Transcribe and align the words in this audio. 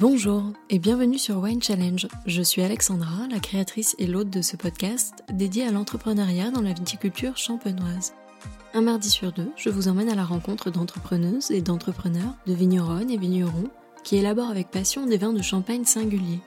Bonjour 0.00 0.44
et 0.70 0.78
bienvenue 0.78 1.18
sur 1.18 1.36
Wine 1.42 1.62
Challenge. 1.62 2.08
Je 2.24 2.40
suis 2.40 2.62
Alexandra, 2.62 3.26
la 3.30 3.38
créatrice 3.38 3.94
et 3.98 4.06
l'hôte 4.06 4.30
de 4.30 4.40
ce 4.40 4.56
podcast 4.56 5.22
dédié 5.30 5.66
à 5.66 5.70
l'entrepreneuriat 5.70 6.50
dans 6.50 6.62
la 6.62 6.72
viticulture 6.72 7.36
champenoise. 7.36 8.14
Un 8.72 8.80
mardi 8.80 9.10
sur 9.10 9.30
deux, 9.30 9.50
je 9.56 9.68
vous 9.68 9.88
emmène 9.88 10.08
à 10.08 10.14
la 10.14 10.24
rencontre 10.24 10.70
d'entrepreneuses 10.70 11.50
et 11.50 11.60
d'entrepreneurs, 11.60 12.34
de 12.46 12.54
vigneronnes 12.54 13.10
et 13.10 13.18
vignerons 13.18 13.68
qui 14.02 14.16
élaborent 14.16 14.48
avec 14.48 14.70
passion 14.70 15.04
des 15.04 15.18
vins 15.18 15.34
de 15.34 15.42
champagne 15.42 15.84
singuliers. 15.84 16.40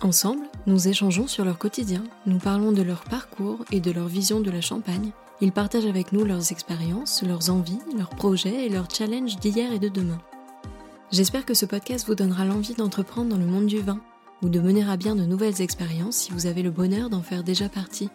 Ensemble, 0.00 0.46
nous 0.68 0.86
échangeons 0.86 1.26
sur 1.26 1.44
leur 1.44 1.58
quotidien, 1.58 2.04
nous 2.26 2.38
parlons 2.38 2.70
de 2.70 2.82
leur 2.82 3.02
parcours 3.02 3.64
et 3.72 3.80
de 3.80 3.90
leur 3.90 4.06
vision 4.06 4.38
de 4.38 4.52
la 4.52 4.60
Champagne. 4.60 5.10
Ils 5.40 5.50
partagent 5.50 5.86
avec 5.86 6.12
nous 6.12 6.24
leurs 6.24 6.52
expériences, 6.52 7.24
leurs 7.24 7.50
envies, 7.50 7.80
leurs 7.98 8.10
projets 8.10 8.66
et 8.66 8.68
leurs 8.68 8.88
challenges 8.88 9.34
d'hier 9.40 9.72
et 9.72 9.80
de 9.80 9.88
demain. 9.88 10.20
J'espère 11.12 11.44
que 11.44 11.52
ce 11.52 11.66
podcast 11.66 12.06
vous 12.06 12.14
donnera 12.14 12.46
l'envie 12.46 12.72
d'entreprendre 12.72 13.28
dans 13.28 13.36
le 13.36 13.44
monde 13.44 13.66
du 13.66 13.80
vin 13.80 14.00
ou 14.40 14.48
de 14.48 14.58
mener 14.58 14.82
à 14.88 14.96
bien 14.96 15.14
de 15.14 15.24
nouvelles 15.24 15.60
expériences 15.60 16.16
si 16.16 16.32
vous 16.32 16.46
avez 16.46 16.62
le 16.62 16.70
bonheur 16.70 17.10
d'en 17.10 17.20
faire 17.20 17.44
déjà 17.44 17.68
partie. 17.68 18.08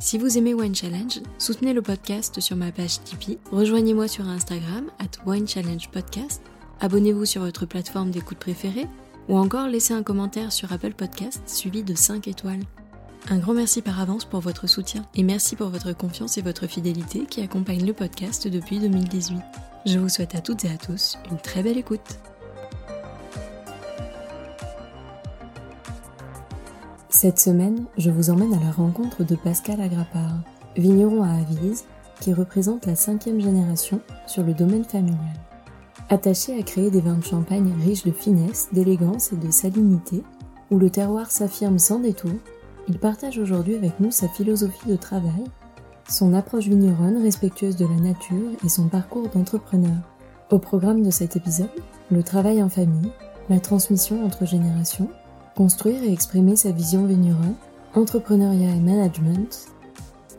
Si 0.00 0.18
vous 0.18 0.36
aimez 0.36 0.54
Wine 0.54 0.74
Challenge, 0.74 1.20
soutenez 1.38 1.72
le 1.72 1.80
podcast 1.80 2.40
sur 2.40 2.56
ma 2.56 2.72
page 2.72 3.00
Tipeee, 3.04 3.38
rejoignez-moi 3.52 4.08
sur 4.08 4.26
Instagram 4.26 4.90
at 4.98 5.24
Wine 5.24 5.46
Podcast, 5.92 6.42
abonnez-vous 6.80 7.26
sur 7.26 7.42
votre 7.42 7.64
plateforme 7.64 8.10
d'écoute 8.10 8.38
préférée 8.38 8.88
ou 9.28 9.38
encore 9.38 9.68
laissez 9.68 9.94
un 9.94 10.02
commentaire 10.02 10.50
sur 10.50 10.72
Apple 10.72 10.94
Podcast 10.94 11.42
suivi 11.46 11.84
de 11.84 11.94
5 11.94 12.26
étoiles. 12.26 12.64
Un 13.30 13.38
grand 13.38 13.54
merci 13.54 13.82
par 13.82 14.00
avance 14.00 14.24
pour 14.24 14.40
votre 14.40 14.66
soutien 14.66 15.06
et 15.14 15.22
merci 15.22 15.54
pour 15.54 15.68
votre 15.68 15.92
confiance 15.92 16.38
et 16.38 16.42
votre 16.42 16.66
fidélité 16.66 17.24
qui 17.24 17.40
accompagnent 17.40 17.86
le 17.86 17.92
podcast 17.92 18.48
depuis 18.48 18.80
2018. 18.80 19.36
Je 19.84 19.98
vous 19.98 20.08
souhaite 20.08 20.36
à 20.36 20.40
toutes 20.40 20.64
et 20.64 20.70
à 20.70 20.76
tous 20.76 21.18
une 21.30 21.38
très 21.38 21.60
belle 21.60 21.76
écoute. 21.76 22.20
Cette 27.08 27.40
semaine, 27.40 27.86
je 27.98 28.10
vous 28.10 28.30
emmène 28.30 28.54
à 28.54 28.60
la 28.60 28.70
rencontre 28.70 29.24
de 29.24 29.34
Pascal 29.34 29.80
Agrapard, 29.80 30.38
vigneron 30.76 31.24
à 31.24 31.30
Avise, 31.30 31.84
qui 32.20 32.32
représente 32.32 32.86
la 32.86 32.94
cinquième 32.94 33.40
génération 33.40 34.00
sur 34.28 34.44
le 34.44 34.54
domaine 34.54 34.84
familial. 34.84 35.18
Attaché 36.10 36.56
à 36.56 36.62
créer 36.62 36.90
des 36.90 37.00
vins 37.00 37.18
de 37.18 37.24
champagne 37.24 37.72
riches 37.84 38.04
de 38.04 38.12
finesse, 38.12 38.68
d'élégance 38.72 39.32
et 39.32 39.36
de 39.36 39.50
salinité, 39.50 40.22
où 40.70 40.78
le 40.78 40.90
terroir 40.90 41.32
s'affirme 41.32 41.80
sans 41.80 41.98
détour, 41.98 42.34
il 42.88 43.00
partage 43.00 43.38
aujourd'hui 43.38 43.74
avec 43.74 43.98
nous 43.98 44.12
sa 44.12 44.28
philosophie 44.28 44.88
de 44.88 44.96
travail 44.96 45.44
son 46.12 46.34
approche 46.34 46.68
vigneronne 46.68 47.22
respectueuse 47.22 47.76
de 47.76 47.86
la 47.86 47.96
nature 47.96 48.50
et 48.64 48.68
son 48.68 48.88
parcours 48.88 49.28
d'entrepreneur. 49.28 49.96
Au 50.50 50.58
programme 50.58 51.02
de 51.02 51.10
cet 51.10 51.36
épisode, 51.36 51.70
le 52.10 52.22
travail 52.22 52.62
en 52.62 52.68
famille, 52.68 53.10
la 53.48 53.60
transmission 53.60 54.24
entre 54.24 54.44
générations, 54.44 55.08
construire 55.56 56.02
et 56.02 56.12
exprimer 56.12 56.54
sa 56.54 56.70
vision 56.70 57.06
vigneronne, 57.06 57.54
entrepreneuriat 57.94 58.74
et 58.74 58.80
management, 58.80 59.68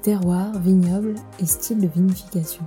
terroir, 0.04 0.52
vignoble 0.60 1.16
et 1.40 1.46
style 1.48 1.80
de 1.80 1.88
vinification. 1.88 2.64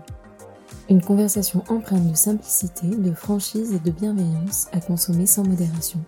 Une 0.91 1.03
conversation 1.03 1.63
empreinte 1.69 2.11
de 2.11 2.17
simplicité, 2.17 2.89
de 2.89 3.13
franchise 3.13 3.73
et 3.73 3.79
de 3.79 3.91
bienveillance 3.91 4.67
à 4.73 4.81
consommer 4.81 5.27
sans 5.27 5.45
modération. 5.45 6.01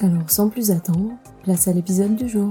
Alors 0.00 0.28
sans 0.28 0.48
plus 0.48 0.72
attendre, 0.72 1.12
place 1.44 1.68
à 1.68 1.72
l'épisode 1.72 2.16
du 2.16 2.28
jour. 2.28 2.50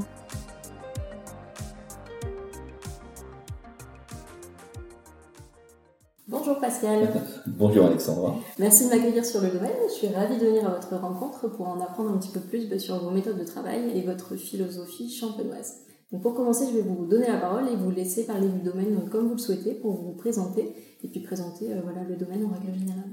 Bonjour 7.48 7.86
Alexandra. 7.86 8.36
Merci 8.60 8.86
de 8.86 8.90
m'accueillir 8.90 9.26
sur 9.26 9.42
le 9.42 9.50
domaine. 9.50 9.72
Je 9.88 9.94
suis 9.94 10.08
ravie 10.08 10.38
de 10.38 10.46
venir 10.46 10.68
à 10.68 10.72
votre 10.72 10.96
rencontre 10.96 11.48
pour 11.50 11.68
en 11.68 11.80
apprendre 11.82 12.12
un 12.12 12.18
petit 12.18 12.32
peu 12.32 12.40
plus 12.40 12.70
bah, 12.70 12.80
sur 12.80 12.98
vos 13.00 13.12
méthodes 13.12 13.40
de 13.40 13.46
travail 13.46 13.92
et 13.96 14.02
votre 14.02 14.36
philosophie 14.36 15.10
champenoise. 15.10 15.82
Donc 16.12 16.22
pour 16.22 16.36
commencer, 16.36 16.66
je 16.72 16.78
vais 16.78 16.84
vous 16.84 17.06
donner 17.08 17.28
la 17.28 17.38
parole 17.38 17.68
et 17.70 17.76
vous 17.76 17.92
laisser 17.92 18.26
parler 18.26 18.48
du 18.48 18.60
domaine 18.60 19.10
comme 19.10 19.28
vous 19.28 19.34
le 19.34 19.40
souhaitez 19.40 19.74
pour 19.74 19.94
vous 19.94 20.14
présenter 20.14 20.74
et 21.04 21.08
puis 21.08 21.22
présenter 21.22 21.74
euh, 21.74 21.82
voilà, 21.84 22.04
le 22.04 22.16
domaine 22.16 22.46
en 22.46 22.50
règle 22.50 22.78
générale. 22.78 23.12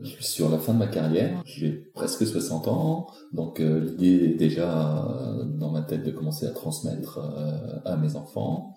Je 0.00 0.06
suis 0.06 0.24
sur 0.24 0.48
la 0.48 0.58
fin 0.58 0.74
de 0.74 0.78
ma 0.78 0.86
carrière, 0.86 1.42
j'ai 1.44 1.72
presque 1.92 2.24
60 2.24 2.68
ans, 2.68 3.08
donc 3.32 3.58
euh, 3.58 3.80
l'idée 3.80 4.26
est 4.26 4.34
déjà 4.34 5.04
euh, 5.08 5.42
dans 5.42 5.72
ma 5.72 5.82
tête 5.82 6.04
de 6.04 6.12
commencer 6.12 6.46
à 6.46 6.50
transmettre 6.50 7.18
à 7.84 7.96
mes 7.96 8.14
enfants 8.14 8.76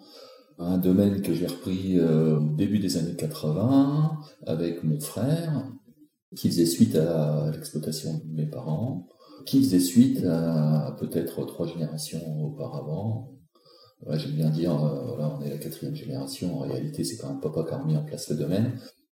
un 0.61 0.77
domaine 0.77 1.21
que 1.21 1.33
j'ai 1.33 1.47
repris 1.47 1.97
euh, 1.97 2.37
au 2.37 2.55
début 2.55 2.79
des 2.79 2.97
années 2.97 3.15
80 3.15 4.19
avec 4.45 4.83
mon 4.83 4.99
frère, 4.99 5.67
qui 6.35 6.49
faisait 6.49 6.65
suite 6.65 6.95
à 6.95 7.49
l'exploitation 7.51 8.21
de 8.25 8.33
mes 8.33 8.45
parents, 8.45 9.07
qui 9.45 9.61
faisait 9.61 9.79
suite 9.79 10.23
à 10.23 10.95
peut-être 10.99 11.45
trois 11.45 11.67
générations 11.67 12.43
auparavant. 12.43 13.31
J'aime 14.11 14.31
bien 14.31 14.49
dire, 14.49 14.71
euh, 14.83 15.17
on 15.19 15.41
est 15.41 15.49
la 15.49 15.57
quatrième 15.57 15.95
génération, 15.95 16.59
en 16.59 16.61
réalité 16.61 17.03
c'est 17.03 17.17
quand 17.17 17.29
même 17.29 17.41
papa 17.41 17.63
qui 17.67 17.73
a 17.73 17.77
remis 17.77 17.97
en 17.97 18.03
place 18.03 18.29
le 18.29 18.37
domaine 18.37 18.73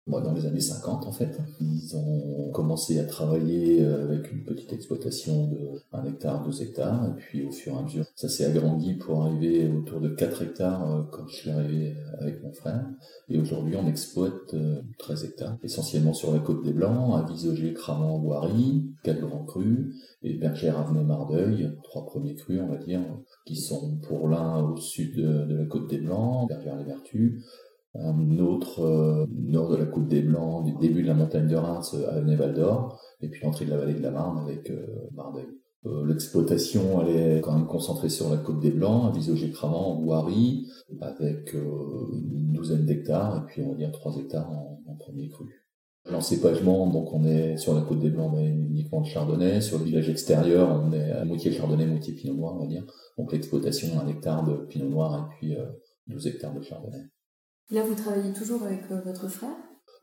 dans 0.07 0.33
les 0.33 0.45
années 0.45 0.61
50 0.61 1.07
en 1.07 1.11
fait. 1.11 1.39
Ils 1.59 1.95
ont 1.95 2.51
commencé 2.51 2.99
à 2.99 3.05
travailler 3.05 3.81
euh, 3.81 4.03
avec 4.03 4.31
une 4.31 4.43
petite 4.43 4.71
exploitation 4.71 5.47
de 5.47 5.81
1 5.93 6.05
hectare, 6.05 6.43
2 6.45 6.61
hectares, 6.61 7.07
et 7.07 7.19
puis 7.19 7.45
au 7.45 7.51
fur 7.51 7.73
et 7.73 7.77
à 7.77 7.81
mesure, 7.81 8.05
ça 8.15 8.29
s'est 8.29 8.45
agrandi 8.45 8.93
pour 8.93 9.23
arriver 9.23 9.67
autour 9.67 10.01
de 10.01 10.09
4 10.09 10.43
hectares 10.43 10.91
euh, 10.91 11.01
quand 11.11 11.27
je 11.27 11.35
suis 11.35 11.49
arrivé 11.49 11.95
avec 12.19 12.43
mon 12.43 12.53
frère. 12.53 12.85
Et 13.29 13.39
aujourd'hui, 13.39 13.75
on 13.75 13.87
exploite 13.87 14.55
13 14.99 15.23
euh, 15.23 15.27
hectares, 15.27 15.57
essentiellement 15.63 16.13
sur 16.13 16.31
la 16.31 16.39
côte 16.39 16.63
des 16.63 16.73
Blancs, 16.73 17.15
à 17.15 17.27
Visogé, 17.27 17.73
Cramant, 17.73 18.19
Boiry, 18.19 18.85
quatre 19.03 19.21
grands 19.21 19.43
crus, 19.43 19.95
et 20.21 20.35
Bergère, 20.35 20.79
Avenay, 20.79 21.03
Mardeuil, 21.03 21.75
trois 21.83 22.05
premiers 22.05 22.35
crus, 22.35 22.61
on 22.61 22.67
va 22.67 22.77
dire, 22.77 23.01
qui 23.45 23.55
sont 23.55 23.97
pour 24.07 24.27
l'un 24.27 24.61
au 24.61 24.77
sud 24.77 25.15
de, 25.15 25.45
de 25.45 25.55
la 25.55 25.65
côte 25.65 25.89
des 25.89 25.97
Blancs, 25.97 26.47
Bergère 26.47 26.75
les 26.75 26.83
Vertus, 26.83 27.43
un 27.99 28.39
autre 28.39 28.81
euh, 28.81 29.25
nord 29.31 29.69
de 29.69 29.77
la 29.77 29.85
Côte 29.85 30.07
des 30.07 30.21
Blancs, 30.21 30.65
du 30.65 30.73
début 30.79 31.01
de 31.01 31.07
la 31.07 31.13
montagne 31.13 31.47
de 31.47 31.55
Reims 31.55 31.95
à 32.09 32.19
Val 32.19 32.53
d'Or, 32.53 32.99
et 33.21 33.29
puis 33.29 33.41
l'entrée 33.43 33.65
de 33.65 33.71
la 33.71 33.77
vallée 33.77 33.93
de 33.93 34.01
la 34.01 34.11
Marne 34.11 34.39
avec 34.39 34.69
euh, 34.69 34.85
Mardeuil. 35.13 35.47
Euh, 35.85 36.05
l'exploitation, 36.05 37.01
elle 37.01 37.15
est 37.15 37.41
quand 37.41 37.53
même 37.53 37.67
concentrée 37.67 38.09
sur 38.09 38.29
la 38.29 38.37
Côte 38.37 38.59
des 38.59 38.71
Blancs, 38.71 39.05
à 39.07 39.11
Visogé-Cramant, 39.11 39.93
en 39.93 40.01
Boiry, 40.01 40.67
avec 41.01 41.53
une 41.53 42.51
douzaine 42.53 42.85
d'hectares, 42.85 43.37
et 43.37 43.45
puis 43.45 43.61
on 43.61 43.71
va 43.71 43.75
dire 43.75 43.91
trois 43.91 44.15
hectares 44.17 44.51
en, 44.51 44.95
premier 44.97 45.29
cru. 45.29 45.45
L'encépagement, 46.09 46.87
donc 46.87 47.13
on 47.13 47.25
est 47.25 47.57
sur 47.57 47.75
la 47.75 47.81
Côte 47.81 47.99
des 47.99 48.09
Blancs, 48.09 48.31
mais 48.33 48.47
uniquement 48.47 49.01
de 49.01 49.05
chardonnay. 49.05 49.61
Sur 49.61 49.77
le 49.79 49.85
village 49.85 50.09
extérieur, 50.09 50.81
on 50.83 50.91
est 50.93 51.11
à 51.11 51.25
moitié 51.25 51.51
chardonnay, 51.51 51.85
moitié 51.85 52.13
pinot 52.13 52.33
noir, 52.33 52.55
on 52.55 52.61
va 52.61 52.67
dire. 52.67 52.85
Donc 53.17 53.31
l'exploitation, 53.33 53.99
un 53.99 54.07
hectare 54.07 54.43
de 54.45 54.53
pinot 54.65 54.89
noir 54.89 55.29
et 55.31 55.35
puis 55.35 55.57
12 56.07 56.27
hectares 56.27 56.53
de 56.53 56.61
chardonnay. 56.61 57.09
Là, 57.71 57.81
vous 57.83 57.95
travaillez 57.95 58.33
toujours 58.33 58.61
avec 58.63 58.81
euh, 58.91 59.01
votre 59.01 59.27
frère? 59.27 59.55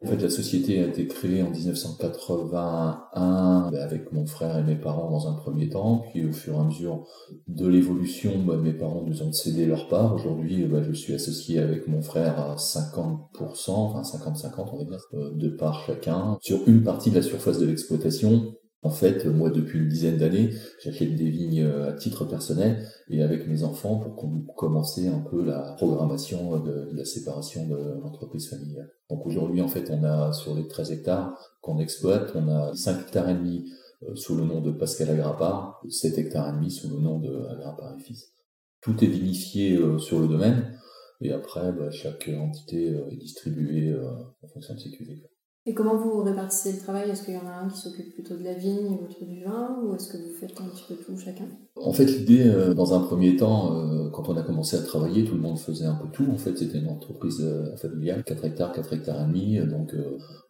En 0.04 0.08
fait, 0.08 0.16
la 0.16 0.30
société 0.30 0.82
a 0.82 0.88
été 0.88 1.06
créée 1.06 1.44
en 1.44 1.50
1981 1.50 3.70
ben, 3.70 3.80
avec 3.80 4.12
mon 4.12 4.26
frère 4.26 4.58
et 4.58 4.64
mes 4.64 4.74
parents 4.74 5.08
dans 5.08 5.28
un 5.28 5.34
premier 5.34 5.68
temps, 5.68 6.02
puis 6.10 6.26
au 6.26 6.32
fur 6.32 6.54
et 6.54 6.58
à 6.58 6.64
mesure 6.64 7.06
de 7.46 7.68
l'évolution, 7.68 8.42
ben, 8.44 8.56
mes 8.56 8.72
parents 8.72 9.04
nous 9.06 9.22
ont 9.22 9.32
cédé 9.32 9.64
leur 9.64 9.86
part. 9.86 10.12
Aujourd'hui, 10.12 10.64
ben, 10.64 10.82
je 10.82 10.92
suis 10.92 11.14
associé 11.14 11.60
avec 11.60 11.86
mon 11.86 12.02
frère 12.02 12.40
à 12.40 12.56
50%, 12.56 13.70
enfin 13.70 14.02
50-50 14.02 14.70
on 14.72 14.78
va 14.78 14.84
dire, 14.84 14.98
euh, 15.14 15.30
de 15.34 15.48
part 15.48 15.84
chacun, 15.86 16.36
sur 16.40 16.66
une 16.66 16.82
partie 16.82 17.10
de 17.10 17.16
la 17.16 17.22
surface 17.22 17.60
de 17.60 17.66
l'exploitation 17.66 18.56
en 18.84 18.90
fait, 18.90 19.26
moi, 19.26 19.50
depuis 19.50 19.78
une 19.78 19.88
dizaine 19.88 20.18
d'années, 20.18 20.50
j'achète 20.82 21.14
des 21.14 21.30
vignes 21.30 21.62
euh, 21.62 21.90
à 21.90 21.92
titre 21.92 22.24
personnel 22.24 22.84
et 23.08 23.22
avec 23.22 23.46
mes 23.46 23.62
enfants 23.62 24.00
pour 24.00 24.16
qu'on 24.16 24.40
commencer 24.56 25.06
un 25.06 25.20
peu 25.20 25.44
la 25.44 25.74
programmation 25.76 26.58
de, 26.58 26.90
la 26.92 27.04
séparation 27.04 27.68
de 27.68 28.00
l'entreprise 28.02 28.50
familiale. 28.50 28.90
Donc 29.08 29.24
aujourd'hui, 29.24 29.60
en 29.60 29.68
fait, 29.68 29.88
on 29.90 30.02
a 30.02 30.32
sur 30.32 30.56
les 30.56 30.66
13 30.66 30.90
hectares 30.90 31.38
qu'on 31.60 31.78
exploite, 31.78 32.32
on 32.34 32.48
a 32.48 32.74
5 32.74 33.02
hectares 33.02 33.30
et 33.30 33.34
demi 33.34 33.70
euh, 34.02 34.16
sous 34.16 34.34
le 34.34 34.44
nom 34.44 34.60
de 34.60 34.72
Pascal 34.72 35.10
Agrapard, 35.10 35.80
7 35.88 36.18
hectares 36.18 36.48
et 36.48 36.52
demi 36.52 36.72
sous 36.72 36.88
le 36.90 37.00
nom 37.00 37.20
de 37.20 37.46
Agrapard 37.50 37.94
et 37.96 38.02
Fils. 38.02 38.32
Tout 38.80 39.04
est 39.04 39.08
vinifié 39.08 39.76
euh, 39.76 39.98
sur 39.98 40.18
le 40.18 40.26
domaine 40.26 40.76
et 41.20 41.32
après, 41.32 41.70
bah, 41.70 41.92
chaque 41.92 42.28
entité 42.36 42.88
est 43.12 43.16
distribuée 43.16 43.94
en 44.42 44.48
fonction 44.48 44.74
de 44.74 44.80
ses 44.80 44.90
cuvées. 44.90 45.22
Et 45.64 45.74
comment 45.74 45.96
vous 45.96 46.24
répartissez 46.24 46.72
le 46.72 46.78
travail? 46.78 47.08
Est-ce 47.08 47.22
qu'il 47.22 47.34
y 47.34 47.36
en 47.36 47.46
a 47.46 47.52
un 47.52 47.68
qui 47.68 47.78
s'occupe 47.78 48.12
plutôt 48.14 48.36
de 48.36 48.42
la 48.42 48.54
vigne 48.54 48.86
et 48.86 48.98
l'autre 49.00 49.24
du 49.24 49.44
vin? 49.44 49.78
Ou 49.84 49.94
est-ce 49.94 50.08
que 50.08 50.16
vous 50.16 50.34
faites 50.34 50.60
un 50.60 50.64
petit 50.64 50.82
peu 50.88 50.94
tout 50.96 51.16
chacun? 51.16 51.44
En 51.76 51.92
fait, 51.92 52.04
l'idée, 52.04 52.48
euh, 52.48 52.74
dans 52.74 52.94
un 52.94 53.00
premier 53.00 53.36
temps, 53.36 53.76
euh, 53.76 54.10
quand 54.10 54.28
on 54.28 54.36
a 54.36 54.42
commencé 54.42 54.76
à 54.76 54.82
travailler, 54.82 55.24
tout 55.24 55.36
le 55.36 55.40
monde 55.40 55.58
faisait 55.58 55.86
un 55.86 55.94
peu 55.94 56.08
tout. 56.12 56.26
En 56.32 56.36
fait, 56.36 56.58
c'était 56.58 56.78
une 56.78 56.88
entreprise 56.88 57.40
euh, 57.40 57.76
familiale, 57.76 58.24
4 58.24 58.44
hectares, 58.44 58.72
4 58.72 58.92
hectares 58.92 59.22
et 59.22 59.26
demi. 59.26 59.58
Donc, 59.60 59.94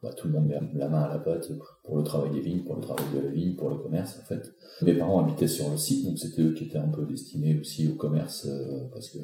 bah, 0.02 0.14
tout 0.16 0.28
le 0.28 0.32
monde 0.32 0.46
met 0.46 0.58
la 0.74 0.88
main 0.88 1.02
à 1.02 1.08
la 1.08 1.18
pâte 1.18 1.52
pour 1.84 1.98
le 1.98 2.02
travail 2.02 2.30
des 2.30 2.40
vignes, 2.40 2.62
pour 2.62 2.76
le 2.76 2.80
travail 2.80 3.04
de 3.14 3.20
la 3.20 3.28
vigne, 3.28 3.54
pour 3.54 3.68
le 3.68 3.76
commerce, 3.76 4.18
en 4.20 4.24
fait. 4.24 4.54
Mes 4.80 4.94
parents 4.94 5.22
habitaient 5.22 5.46
sur 5.46 5.70
le 5.70 5.76
site, 5.76 6.06
donc 6.06 6.18
c'était 6.18 6.42
eux 6.42 6.54
qui 6.54 6.64
étaient 6.64 6.78
un 6.78 6.88
peu 6.88 7.04
destinés 7.04 7.58
aussi 7.60 7.86
au 7.86 7.94
commerce, 7.94 8.48
parce 8.92 9.10
que 9.10 9.18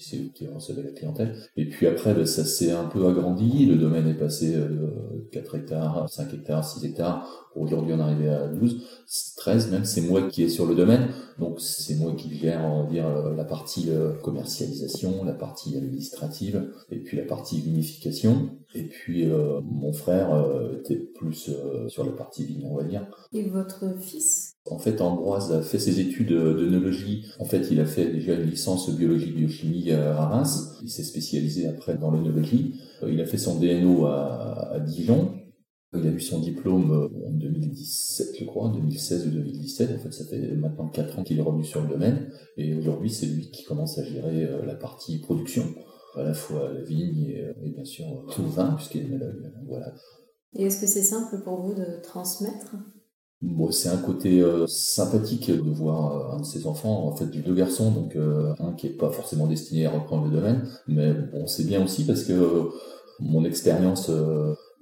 c'est 0.00 0.16
eux 0.18 0.30
qui 0.32 0.46
recevaient 0.46 0.84
la 0.84 0.92
clientèle. 0.92 1.34
Et 1.56 1.68
puis 1.68 1.86
après, 1.86 2.14
bah, 2.14 2.26
ça 2.26 2.44
s'est 2.44 2.70
un 2.70 2.84
peu 2.84 3.06
agrandi. 3.06 3.66
Le 3.66 3.76
domaine 3.76 4.08
est 4.08 4.14
passé 4.14 4.56
4 5.32 5.54
hectares, 5.56 6.08
5 6.08 6.32
hectares, 6.34 6.64
6 6.64 6.84
hectares 6.84 7.42
Aujourd'hui, 7.54 7.92
on 7.92 7.98
est 7.98 8.02
arrivé 8.02 8.28
à 8.30 8.48
12, 8.48 8.82
13 9.36 9.70
même, 9.72 9.84
c'est 9.84 10.00
moi 10.00 10.22
qui 10.22 10.42
est 10.42 10.48
sur 10.48 10.64
le 10.64 10.74
domaine. 10.74 11.08
Donc, 11.38 11.60
c'est 11.60 11.96
moi 11.96 12.14
qui 12.14 12.34
gère, 12.34 12.64
on 12.64 12.88
dire, 12.88 13.06
euh, 13.06 13.34
la 13.34 13.44
partie 13.44 13.90
euh, 13.90 14.14
commercialisation, 14.22 15.22
la 15.24 15.34
partie 15.34 15.76
administrative, 15.76 16.72
et 16.90 16.96
puis 16.96 17.18
la 17.18 17.24
partie 17.24 17.60
vinification. 17.60 18.56
Et 18.74 18.84
puis, 18.84 19.30
euh, 19.30 19.60
mon 19.62 19.92
frère 19.92 20.30
était 20.78 20.96
plus 20.96 21.50
sur 21.88 22.04
la 22.04 22.12
partie 22.12 22.44
vigne, 22.44 22.66
on 22.70 22.76
va 22.76 22.84
dire. 22.84 23.06
Et 23.34 23.42
votre 23.42 23.98
fils? 24.00 24.51
En 24.70 24.78
fait, 24.78 25.00
Ambroise 25.00 25.52
a 25.52 25.60
fait 25.62 25.78
ses 25.78 25.98
études 26.00 26.32
d'œnologie. 26.32 27.26
En 27.40 27.44
fait, 27.44 27.68
il 27.70 27.80
a 27.80 27.84
fait 27.84 28.12
déjà 28.12 28.34
une 28.34 28.48
licence 28.48 28.88
biologie 28.94 29.32
biochimie 29.32 29.90
à 29.90 30.26
Reims. 30.26 30.78
Il 30.82 30.88
s'est 30.88 31.02
spécialisé 31.02 31.66
après 31.66 31.98
dans 31.98 32.10
l'œnologie. 32.10 32.80
Il 33.06 33.20
a 33.20 33.26
fait 33.26 33.38
son 33.38 33.58
DNO 33.58 34.06
à, 34.06 34.78
Dijon. 34.86 35.34
Il 35.94 36.06
a 36.06 36.10
eu 36.10 36.20
son 36.20 36.40
diplôme 36.40 36.90
euh, 36.90 37.28
en 37.28 37.32
2017, 37.32 38.36
je 38.40 38.44
crois, 38.46 38.70
2016 38.70 39.26
ou 39.26 39.30
2017. 39.30 39.90
En 39.90 39.98
fait, 39.98 40.12
ça 40.12 40.24
fait 40.24 40.56
maintenant 40.56 40.88
4 40.88 41.18
ans 41.18 41.22
qu'il 41.22 41.38
est 41.38 41.42
revenu 41.42 41.64
sur 41.64 41.82
le 41.82 41.88
domaine. 41.88 42.30
Et 42.56 42.74
aujourd'hui, 42.74 43.10
c'est 43.10 43.26
lui 43.26 43.50
qui 43.50 43.64
commence 43.64 43.98
à 43.98 44.04
gérer 44.04 44.44
euh, 44.44 44.64
la 44.64 44.74
partie 44.74 45.18
production, 45.18 45.64
à 46.16 46.22
la 46.22 46.32
fois 46.32 46.72
la 46.72 46.80
vigne 46.80 47.26
et, 47.26 47.44
euh, 47.44 47.52
bien 47.74 47.84
sûr 47.84 48.06
tout 48.34 48.42
le 48.42 48.48
vin, 48.48 48.72
puisqu'il 48.72 49.12
est 49.12 49.18
Voilà. 49.68 49.92
Et 50.54 50.64
est-ce 50.64 50.80
que 50.80 50.86
c'est 50.86 51.02
simple 51.02 51.42
pour 51.44 51.60
vous 51.60 51.74
de 51.74 52.02
transmettre? 52.02 52.74
C'est 53.70 53.88
un 53.88 53.96
côté 53.96 54.44
sympathique 54.68 55.50
de 55.50 55.70
voir 55.70 56.34
un 56.34 56.40
de 56.40 56.44
ses 56.44 56.66
enfants. 56.66 57.08
En 57.08 57.16
fait, 57.16 57.26
j'ai 57.32 57.40
deux 57.40 57.54
garçons, 57.54 57.90
donc 57.90 58.16
un 58.16 58.72
qui 58.74 58.86
est 58.86 58.96
pas 58.96 59.10
forcément 59.10 59.46
destiné 59.46 59.86
à 59.86 59.90
reprendre 59.90 60.26
le 60.26 60.30
domaine, 60.30 60.68
mais 60.86 61.12
bon, 61.12 61.46
c'est 61.46 61.64
bien 61.64 61.82
aussi 61.84 62.04
parce 62.04 62.22
que 62.22 62.70
mon 63.20 63.44
expérience 63.44 64.10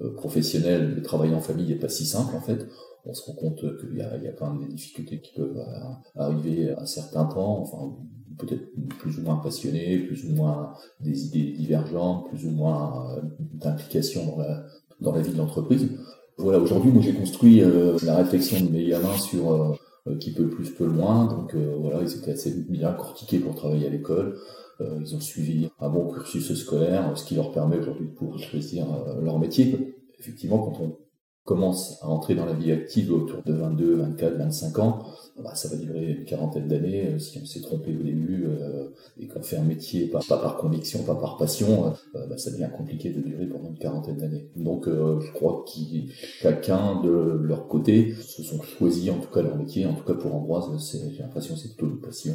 euh, 0.03 0.15
professionnel, 0.17 0.95
le 0.95 1.03
travail 1.03 1.35
en 1.35 1.41
famille 1.41 1.67
n'est 1.67 1.79
pas 1.79 1.89
si 1.89 2.07
simple 2.07 2.35
en 2.35 2.41
fait. 2.41 2.67
On 3.05 3.15
se 3.15 3.25
rend 3.25 3.35
compte 3.35 3.61
qu'il 3.79 3.97
y 3.97 4.03
a, 4.03 4.33
quand 4.39 4.53
même 4.53 4.67
des 4.67 4.73
difficultés 4.73 5.21
qui 5.21 5.33
peuvent 5.35 5.56
euh, 5.56 6.21
arriver 6.21 6.71
à 6.71 6.83
un 6.83 6.87
certain 6.87 7.25
temps, 7.25 7.61
enfin 7.61 7.97
peut-être 8.39 8.65
plus 8.99 9.19
ou 9.19 9.23
moins 9.23 9.37
passionnés, 9.37 9.99
plus 9.99 10.25
ou 10.25 10.35
moins 10.35 10.73
des 11.01 11.27
idées 11.27 11.53
divergentes, 11.53 12.29
plus 12.29 12.47
ou 12.47 12.51
moins 12.51 13.17
euh, 13.17 13.21
d'implication 13.39 14.39
dans 15.01 15.13
la 15.13 15.21
vie 15.21 15.33
de 15.33 15.39
l'entreprise. 15.39 15.89
Voilà, 16.41 16.59
aujourd'hui, 16.59 16.91
moi 16.91 17.03
j'ai 17.03 17.13
construit 17.13 17.63
la 18.03 18.17
réflexion 18.17 18.65
de 18.65 18.71
mes 18.71 18.87
gamins 18.87 19.17
sur 19.17 19.77
qui 20.19 20.33
peut 20.33 20.49
plus, 20.49 20.71
peut 20.71 20.87
moins. 20.87 21.27
Donc 21.27 21.55
voilà, 21.55 22.01
ils 22.03 22.17
étaient 22.17 22.33
assez 22.33 22.65
bien 22.69 22.93
cortiqués 22.93 23.39
pour 23.39 23.55
travailler 23.55 23.87
à 23.87 23.91
l'école. 23.91 24.37
Euh, 24.81 24.99
ils 25.01 25.15
ont 25.15 25.21
suivi 25.21 25.69
un 25.79 25.91
bon 25.91 26.11
cursus 26.11 26.55
scolaire, 26.55 27.13
ce 27.17 27.25
qui 27.25 27.35
leur 27.35 27.53
permet 27.53 27.79
aujourd'hui 27.79 28.07
de 28.07 28.13
pouvoir 28.13 28.39
choisir 28.39 28.87
euh, 28.87 29.21
leur 29.21 29.39
métier. 29.39 29.95
Effectivement, 30.19 30.59
quand 30.59 30.81
on 30.83 30.97
commence 31.45 31.99
à 32.03 32.09
entrer 32.09 32.35
dans 32.35 32.45
la 32.45 32.53
vie 32.53 32.71
active 32.71 33.13
autour 33.13 33.43
de 33.43 33.53
22, 33.53 33.97
24, 33.97 34.37
25 34.37 34.79
ans, 34.79 35.05
bah, 35.43 35.55
ça 35.55 35.69
va 35.69 35.77
durer 35.77 36.13
une 36.13 36.25
quarantaine 36.25 36.69
d'années. 36.69 37.07
Euh, 37.07 37.19
si 37.19 37.39
on 37.43 37.47
s'est 37.47 37.61
trompé 37.61 37.97
au 37.97 38.03
début 38.03 38.45
euh, 38.47 38.89
et 39.19 39.27
qu'on 39.27 39.43
fait 39.43 39.57
un 39.57 39.65
métier 39.65 40.07
pas, 40.09 40.21
par 40.29 40.57
conviction, 40.59 41.03
pas 41.03 41.15
par 41.15 41.37
passion, 41.39 41.95
euh, 42.15 42.27
bah, 42.27 42.37
ça 42.37 42.51
devient 42.51 42.69
compliqué 42.77 43.11
de 43.11 43.21
durer 43.21 43.47
pendant 43.47 43.71
une 43.71 43.79
quarantaine 43.79 44.19
d'années. 44.19 44.51
Donc 44.57 44.87
je 44.87 45.33
crois 45.33 45.65
que 45.67 45.81
chacun 46.13 47.01
de 47.03 47.11
leur 47.11 47.69
côté 47.69 48.15
se 48.15 48.43
sont 48.43 48.61
choisis 48.63 49.11
en 49.11 49.19
tout 49.19 49.33
cas 49.33 49.43
leur 49.43 49.57
métier. 49.57 49.87
En 49.87 49.95
tout 49.95 50.05
cas 50.05 50.15
pour 50.15 50.35
Ambroise, 50.35 50.67
j'ai 50.93 51.23
l'impression 51.23 51.55
que 51.55 51.61
c'est 51.61 51.75
plutôt 51.77 51.93
une 51.93 52.01
passion. 52.01 52.35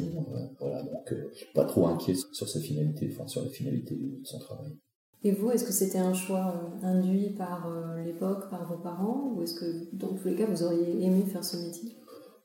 voilà, 0.60 0.82
donc 0.82 1.14
je 1.32 1.36
suis 1.36 1.52
pas 1.54 1.64
trop 1.64 1.86
inquiet 1.86 2.14
sur 2.32 2.48
sa 2.48 2.60
finalité, 2.60 3.08
enfin 3.12 3.26
sur 3.26 3.42
la 3.42 3.48
finalité 3.48 3.94
de 3.94 4.20
son 4.24 4.38
travail. 4.38 4.76
Et 5.26 5.32
vous, 5.32 5.50
est-ce 5.50 5.64
que 5.64 5.72
c'était 5.72 5.98
un 5.98 6.14
choix 6.14 6.54
induit 6.84 7.30
par 7.30 7.68
l'époque, 8.04 8.48
par 8.48 8.64
vos 8.64 8.76
parents, 8.76 9.32
ou 9.34 9.42
est-ce 9.42 9.54
que 9.54 9.66
dans 9.92 10.12
tous 10.14 10.28
les 10.28 10.36
cas 10.36 10.46
vous 10.46 10.62
auriez 10.62 11.04
aimé 11.04 11.24
faire 11.26 11.42
ce 11.42 11.56
métier? 11.56 11.96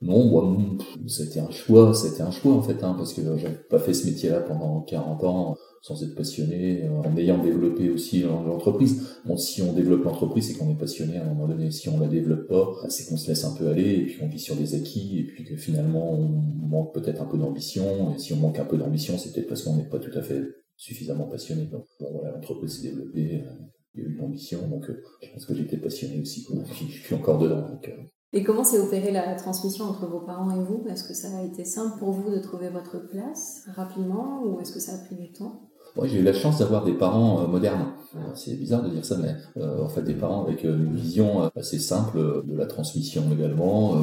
Non, 0.01 0.25
moi, 0.25 0.57
c'était 1.05 1.41
un 1.41 1.51
choix, 1.51 1.93
c'était 1.93 2.23
un 2.23 2.31
choix 2.31 2.53
en 2.53 2.63
fait, 2.63 2.83
hein, 2.83 2.95
parce 2.97 3.13
que 3.13 3.21
j'avais 3.37 3.53
pas 3.69 3.77
fait 3.77 3.93
ce 3.93 4.07
métier-là 4.07 4.39
pendant 4.39 4.81
40 4.81 5.23
ans 5.25 5.57
sans 5.83 6.01
être 6.03 6.15
passionné, 6.15 6.83
euh, 6.83 7.01
en 7.07 7.17
ayant 7.17 7.43
développé 7.43 7.91
aussi 7.91 8.21
l'entreprise. 8.21 9.17
Bon, 9.25 9.37
si 9.37 9.61
on 9.61 9.73
développe 9.73 10.03
l'entreprise, 10.03 10.47
c'est 10.47 10.53
qu'on 10.53 10.69
est 10.71 10.77
passionné 10.77 11.17
à 11.17 11.23
un 11.23 11.27
moment 11.27 11.47
donné. 11.47 11.69
Si 11.71 11.87
on 11.89 11.99
la 11.99 12.07
développe 12.07 12.47
pas, 12.47 12.71
bah, 12.81 12.89
c'est 12.89 13.07
qu'on 13.07 13.17
se 13.17 13.27
laisse 13.27 13.43
un 13.45 13.53
peu 13.53 13.67
aller, 13.67 13.93
et 13.93 14.05
puis 14.05 14.17
qu'on 14.17 14.27
vit 14.27 14.39
sur 14.39 14.55
des 14.55 14.75
acquis, 14.75 15.19
et 15.19 15.23
puis 15.23 15.43
que 15.43 15.55
finalement 15.55 16.13
on 16.13 16.29
manque 16.67 16.93
peut-être 16.93 17.21
un 17.21 17.25
peu 17.25 17.37
d'ambition. 17.37 18.13
Et 18.15 18.19
si 18.19 18.33
on 18.33 18.37
manque 18.37 18.59
un 18.59 18.65
peu 18.65 18.77
d'ambition, 18.77 19.17
c'est 19.19 19.31
peut-être 19.33 19.47
parce 19.47 19.61
qu'on 19.61 19.75
n'est 19.75 19.89
pas 19.89 19.99
tout 19.99 20.17
à 20.17 20.21
fait 20.21 20.60
suffisamment 20.81 21.27
passionné. 21.27 21.69
Voilà, 21.99 22.31
l'entreprise 22.31 22.77
s'est 22.77 22.89
développée, 22.89 23.43
euh, 23.45 23.51
il 23.93 24.01
y 24.01 24.05
a 24.05 24.09
eu 24.09 24.15
de 24.15 24.19
l'ambition, 24.19 24.67
donc 24.67 24.89
euh, 24.89 25.03
je 25.21 25.31
pense 25.31 25.45
que 25.45 25.53
j'étais 25.53 25.77
passionné 25.77 26.19
aussi. 26.19 26.43
Quoi. 26.43 26.63
Je 26.65 26.85
suis 26.85 27.15
encore 27.15 27.37
dedans. 27.37 27.69
Donc, 27.69 27.89
et 28.33 28.43
comment 28.43 28.63
s'est 28.63 28.79
opérée 28.79 29.11
la 29.11 29.35
transmission 29.35 29.85
entre 29.85 30.07
vos 30.07 30.21
parents 30.21 30.49
et 30.51 30.63
vous? 30.63 30.85
Est-ce 30.89 31.03
que 31.03 31.13
ça 31.13 31.37
a 31.37 31.43
été 31.43 31.65
simple 31.65 31.99
pour 31.99 32.11
vous 32.11 32.31
de 32.31 32.39
trouver 32.39 32.69
votre 32.69 32.97
place 32.97 33.63
rapidement 33.75 34.41
ou 34.45 34.59
est-ce 34.61 34.73
que 34.73 34.79
ça 34.79 34.95
a 34.95 34.97
pris 35.05 35.15
du 35.15 35.31
temps? 35.33 35.69
Moi, 35.95 36.07
j'ai 36.07 36.19
eu 36.19 36.23
la 36.23 36.33
chance 36.33 36.59
d'avoir 36.59 36.85
des 36.85 36.93
parents 36.93 37.43
euh, 37.43 37.47
modernes. 37.47 37.87
C'est 38.35 38.55
bizarre 38.57 38.83
de 38.83 38.89
dire 38.89 39.05
ça, 39.05 39.17
mais 39.17 39.35
euh, 39.57 39.81
en 39.83 39.87
fait, 39.87 40.01
des 40.01 40.13
parents 40.13 40.43
avec 40.43 40.65
euh, 40.65 40.75
une 40.75 40.95
vision 40.95 41.49
assez 41.55 41.79
simple 41.79 42.43
de 42.45 42.57
la 42.57 42.65
transmission 42.65 43.23
également. 43.31 43.95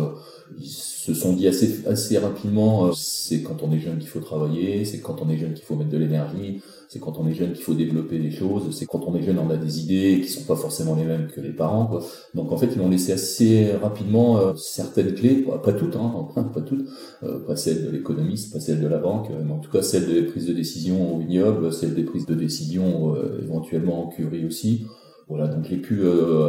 ils 0.59 0.67
se 0.67 1.13
sont 1.13 1.35
dit 1.35 1.47
assez, 1.47 1.87
assez 1.87 2.17
rapidement, 2.19 2.93
c'est 2.93 3.43
quand 3.43 3.63
on 3.63 3.73
est 3.73 3.79
jeune 3.79 3.99
qu'il 3.99 4.09
faut 4.09 4.21
travailler, 4.21 4.85
c'est 4.85 5.01
quand 5.01 5.21
on 5.21 5.29
est 5.29 5.37
jeune 5.37 5.53
qu'il 5.53 5.65
faut 5.65 5.77
mettre 5.77 5.91
de 5.91 5.99
l'énergie, 5.99 6.63
c'est 6.89 7.01
quand 7.01 7.19
on 7.19 7.29
est 7.29 7.35
jeune 7.35 7.53
qu'il 7.53 7.63
faut 7.63 7.75
développer 7.75 8.19
des 8.19 8.31
choses, 8.31 8.75
c'est 8.75 8.87
quand 8.87 9.03
on 9.07 9.15
est 9.15 9.23
jeune 9.23 9.39
on 9.39 9.51
a 9.51 9.59
des 9.59 9.81
idées 9.81 10.23
qui 10.23 10.29
sont 10.29 10.45
pas 10.45 10.57
forcément 10.57 10.95
les 10.95 11.05
mêmes 11.05 11.29
que 11.29 11.41
les 11.41 11.53
parents. 11.53 11.87
Quoi. 11.87 12.03
Donc 12.35 12.51
en 12.51 12.57
fait 12.57 12.69
ils 12.75 12.79
m'ont 12.79 12.89
laissé 12.89 13.13
assez 13.13 13.73
rapidement 13.73 14.39
euh, 14.39 14.55
certaines 14.57 15.13
clés, 15.15 15.45
pas 15.63 15.73
toutes, 15.75 15.97
hein, 15.97 16.29
pas 16.55 16.63
toutes, 16.63 16.89
euh, 17.23 17.41
pas 17.41 17.57
celles 17.57 17.85
de 17.85 17.91
l'économiste, 17.91 18.55
pas 18.55 18.61
celles 18.61 18.81
de 18.81 18.89
la 18.89 18.99
banque, 18.99 19.29
mais 19.31 19.53
en 19.53 19.59
tout 19.59 19.71
cas 19.71 19.83
celles 19.83 20.07
des 20.07 20.23
prises 20.23 20.47
de 20.47 20.55
décision 20.55 21.15
au 21.15 21.19
vignoble, 21.19 21.73
celles 21.73 21.95
des 21.95 22.05
prises 22.05 22.27
de 22.27 22.35
décision 22.35 23.15
euh, 23.15 23.41
éventuellement 23.43 24.07
en 24.07 24.09
curie 24.09 24.47
aussi. 24.47 24.87
Voilà, 25.29 25.47
donc 25.47 25.67
j'ai 25.69 25.77
pu 25.77 26.05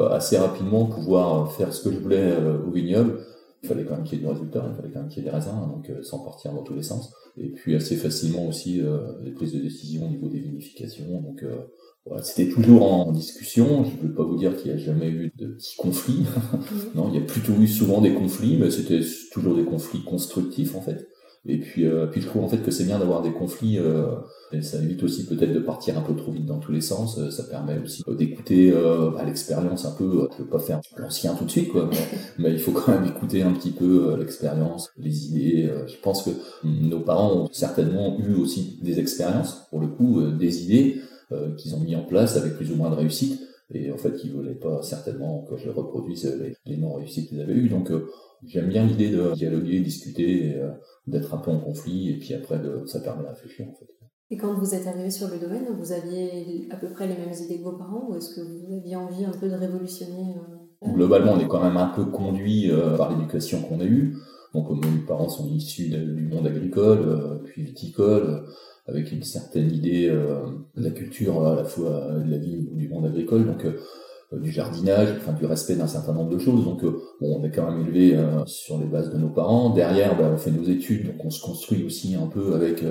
assez 0.10 0.38
rapidement 0.38 0.86
pouvoir 0.86 1.52
faire 1.52 1.74
ce 1.74 1.84
que 1.84 1.94
je 1.94 2.00
voulais 2.00 2.34
au 2.66 2.72
vignoble 2.72 3.18
il 3.62 3.68
fallait 3.68 3.84
quand 3.84 3.96
même 3.96 4.04
qu'il 4.04 4.20
y 4.20 4.22
ait 4.22 4.26
du 4.26 4.32
résultat, 4.32 4.66
il 4.70 4.76
fallait 4.76 4.94
quand 4.94 5.02
même 5.02 5.10
qu'il 5.10 5.24
y 5.24 5.28
ait 5.28 5.30
des 5.30 5.36
raisins, 5.36 5.68
donc 5.68 5.90
euh, 5.90 6.02
sans 6.02 6.20
partir 6.20 6.54
dans 6.54 6.64
tous 6.64 6.76
les 6.76 6.84
sens. 6.84 7.12
Et 7.38 7.50
puis 7.50 7.76
assez 7.76 7.96
facilement 7.96 8.48
aussi 8.48 8.82
euh, 8.82 9.14
les 9.22 9.32
prises 9.32 9.54
de 9.54 9.60
décision 9.60 10.06
au 10.06 10.10
niveau 10.10 10.28
des 10.28 10.40
vinifications. 10.40 11.22
Donc 11.22 11.44
euh, 11.44 11.58
voilà, 12.06 12.24
c'était 12.24 12.50
toujours 12.50 12.92
en, 12.92 13.12
discussion. 13.12 13.84
Je 13.84 13.92
ne 13.92 14.10
veux 14.10 14.16
pas 14.16 14.24
vous 14.24 14.38
dire 14.38 14.56
qu'il 14.56 14.72
n'y 14.72 14.82
a 14.82 14.84
jamais 14.84 15.10
eu 15.10 15.32
de 15.38 15.48
petits 15.48 15.76
conflits. 15.78 16.26
non, 16.96 17.10
il 17.10 17.20
y 17.20 17.24
a 17.24 17.26
plutôt 17.26 17.54
eu 17.60 17.68
souvent 17.68 18.02
des 18.02 18.14
conflits, 18.14 18.58
mais 18.58 18.72
c'était 18.72 19.02
toujours 19.32 19.56
des 19.56 19.66
conflits 19.66 20.04
constructifs 20.04 20.76
en 20.76 20.82
fait. 20.82 21.08
Et 21.50 21.58
puis, 21.58 21.88
euh, 21.88 22.06
puis 22.06 22.22
je 22.22 22.28
trouve 22.28 22.44
en 22.44 22.48
fait 22.48 22.60
que 22.60 22.70
c'est 22.70 22.84
bien 22.84 23.00
d'avoir 23.00 23.24
des 23.24 23.32
conflits. 23.32 23.80
Euh, 23.80 24.06
ça 24.62 24.78
évite 24.78 25.02
aussi 25.02 25.26
peut-être 25.26 25.52
de 25.52 25.60
partir 25.60 25.98
un 25.98 26.02
peu 26.02 26.16
trop 26.16 26.32
vite 26.32 26.46
dans 26.46 26.60
tous 26.60 26.72
les 26.72 26.82
sens. 26.82 27.18
Euh, 27.18 27.32
ça 27.32 27.44
permet 27.44 27.80
aussi 27.84 28.04
d'écouter 28.08 28.72
euh, 28.72 29.16
à 29.18 29.26
l'expérience 29.26 29.84
un 29.86 29.92
peu. 29.92 30.28
Je 30.38 30.44
veux 30.44 30.50
pas 30.50 30.60
faire 30.60 30.80
l'ancien 30.98 31.34
tout 31.34 31.46
de 31.46 31.50
suite, 31.50 31.70
quoi, 31.70 31.90
mais, 32.38 32.52
il 32.52 32.60
faut 32.60 32.72
quand 32.72 32.92
même 32.92 33.06
écouter 33.06 33.42
un 33.42 33.52
petit 33.54 33.72
peu 33.72 34.16
l'expérience, 34.20 34.92
les 34.98 35.26
idées. 35.26 35.72
je 35.88 35.98
pense 36.04 36.22
que 36.22 36.30
nos 36.64 37.00
parents 37.00 37.34
ont 37.34 37.50
certainement 37.52 38.20
eu 38.20 38.36
aussi 38.36 38.78
des 38.84 39.00
expériences, 39.00 39.66
pour 39.72 39.80
le 39.80 39.88
coup, 39.88 40.22
des 40.32 40.64
idées 40.64 41.02
qu'ils 41.58 41.76
ont 41.76 41.80
mis 41.80 41.96
en 41.96 42.04
place 42.04 42.38
avec 42.38 42.56
plus 42.56 42.72
ou 42.72 42.76
moins 42.76 42.92
de 42.92 42.96
réussite. 42.96 43.42
Et 43.74 43.92
en 43.92 43.98
fait, 43.98 44.14
ils 44.24 44.32
voulaient 44.32 44.56
pas 44.56 44.82
certainement 44.82 45.46
que 45.50 45.58
je 45.58 45.70
reproduise 45.70 46.26
les, 46.26 46.56
les 46.66 46.78
non-réussites 46.78 47.30
qu'ils 47.30 47.42
avaient 47.42 47.54
eues. 47.54 47.70
Donc, 47.70 47.92
j'aime 48.48 48.68
bien 48.68 48.86
l'idée 48.86 49.10
de 49.10 49.34
dialoguer, 49.34 49.80
discuter. 49.80 50.56
D'être 51.10 51.34
un 51.34 51.38
peu 51.38 51.52
en 51.52 51.60
conflit, 51.60 52.10
et 52.10 52.20
puis 52.20 52.34
après, 52.34 52.60
de, 52.60 52.86
ça 52.86 53.00
permet 53.00 53.24
de 53.24 53.30
réfléchir 53.30 53.68
en 53.68 53.74
fait. 53.74 53.88
Et 54.32 54.38
quand 54.38 54.54
vous 54.54 54.76
êtes 54.76 54.86
arrivé 54.86 55.10
sur 55.10 55.28
le 55.28 55.40
domaine, 55.40 55.66
vous 55.80 55.92
aviez 55.92 56.68
à 56.70 56.76
peu 56.76 56.90
près 56.90 57.08
les 57.08 57.16
mêmes 57.16 57.34
idées 57.34 57.58
que 57.58 57.64
vos 57.64 57.78
parents, 57.78 58.08
ou 58.10 58.16
est-ce 58.16 58.36
que 58.36 58.42
vous 58.42 58.76
aviez 58.76 58.96
envie 58.96 59.26
un 59.26 59.32
peu 59.32 59.50
de 59.50 59.56
révolutionner 59.56 60.36
euh, 60.84 60.94
Globalement, 60.94 61.34
on 61.34 61.40
est 61.40 61.48
quand 61.48 61.64
même 61.64 61.78
un 61.78 61.88
peu 61.88 62.06
conduit 62.06 62.70
euh, 62.70 62.96
par 62.96 63.10
l'éducation 63.10 63.64
qu'on 63.64 63.80
a 63.80 63.86
eue. 63.86 64.16
Donc, 64.54 64.70
mes 64.70 65.06
parents 65.08 65.30
sont 65.30 65.48
issus 65.48 65.90
du 65.90 66.28
monde 66.28 66.46
agricole, 66.46 67.02
euh, 67.02 67.36
puis 67.44 67.64
viticole, 67.64 68.46
avec 68.86 69.12
une 69.12 69.24
certaine 69.24 69.72
idée 69.72 70.10
de 70.10 70.84
la 70.84 70.92
culture 70.92 71.46
à 71.46 71.56
la 71.56 71.64
fois 71.64 72.20
de 72.24 72.30
la 72.30 72.38
vie 72.38 72.68
ou 72.72 72.76
du 72.76 72.88
monde 72.90 73.06
agricole. 73.06 73.46
Donc, 73.46 73.66
du 74.32 74.52
jardinage, 74.52 75.16
enfin 75.18 75.34
du 75.34 75.46
respect 75.46 75.76
d'un 75.76 75.88
certain 75.88 76.14
nombre 76.14 76.30
de 76.30 76.38
choses. 76.38 76.64
Donc 76.64 76.84
bon, 76.84 77.40
on 77.40 77.44
est 77.44 77.52
quand 77.52 77.70
même 77.70 77.82
élevé 77.82 78.16
sur 78.46 78.78
les 78.78 78.86
bases 78.86 79.12
de 79.12 79.18
nos 79.18 79.30
parents. 79.30 79.72
Derrière, 79.72 80.18
bah, 80.18 80.30
on 80.34 80.38
fait 80.38 80.52
nos 80.52 80.66
études, 80.66 81.08
donc 81.08 81.26
on 81.26 81.30
se 81.30 81.42
construit 81.42 81.84
aussi 81.84 82.16
un 82.16 82.28
peu 82.28 82.54
avec 82.54 82.84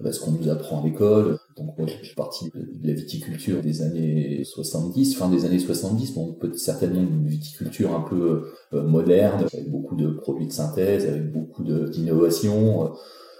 bah, 0.00 0.12
ce 0.12 0.20
qu'on 0.20 0.32
nous 0.32 0.48
apprend 0.48 0.80
à 0.80 0.84
l'école. 0.86 1.38
Donc 1.58 1.76
moi, 1.76 1.86
je 1.86 2.06
suis 2.06 2.14
parti 2.14 2.50
de 2.54 2.86
la 2.86 2.94
viticulture 2.94 3.60
des 3.60 3.82
années 3.82 4.44
70, 4.44 5.16
fin 5.16 5.28
des 5.28 5.44
années 5.44 5.58
70, 5.58 6.14
bon, 6.14 6.32
peut 6.32 6.52
certainement 6.54 7.02
une 7.02 7.26
viticulture 7.26 7.94
un 7.94 8.00
peu 8.00 8.44
moderne, 8.72 9.44
avec 9.52 9.70
beaucoup 9.70 9.94
de 9.94 10.08
produits 10.08 10.46
de 10.46 10.52
synthèse, 10.52 11.06
avec 11.06 11.30
beaucoup 11.30 11.64
d'innovation. 11.64 12.92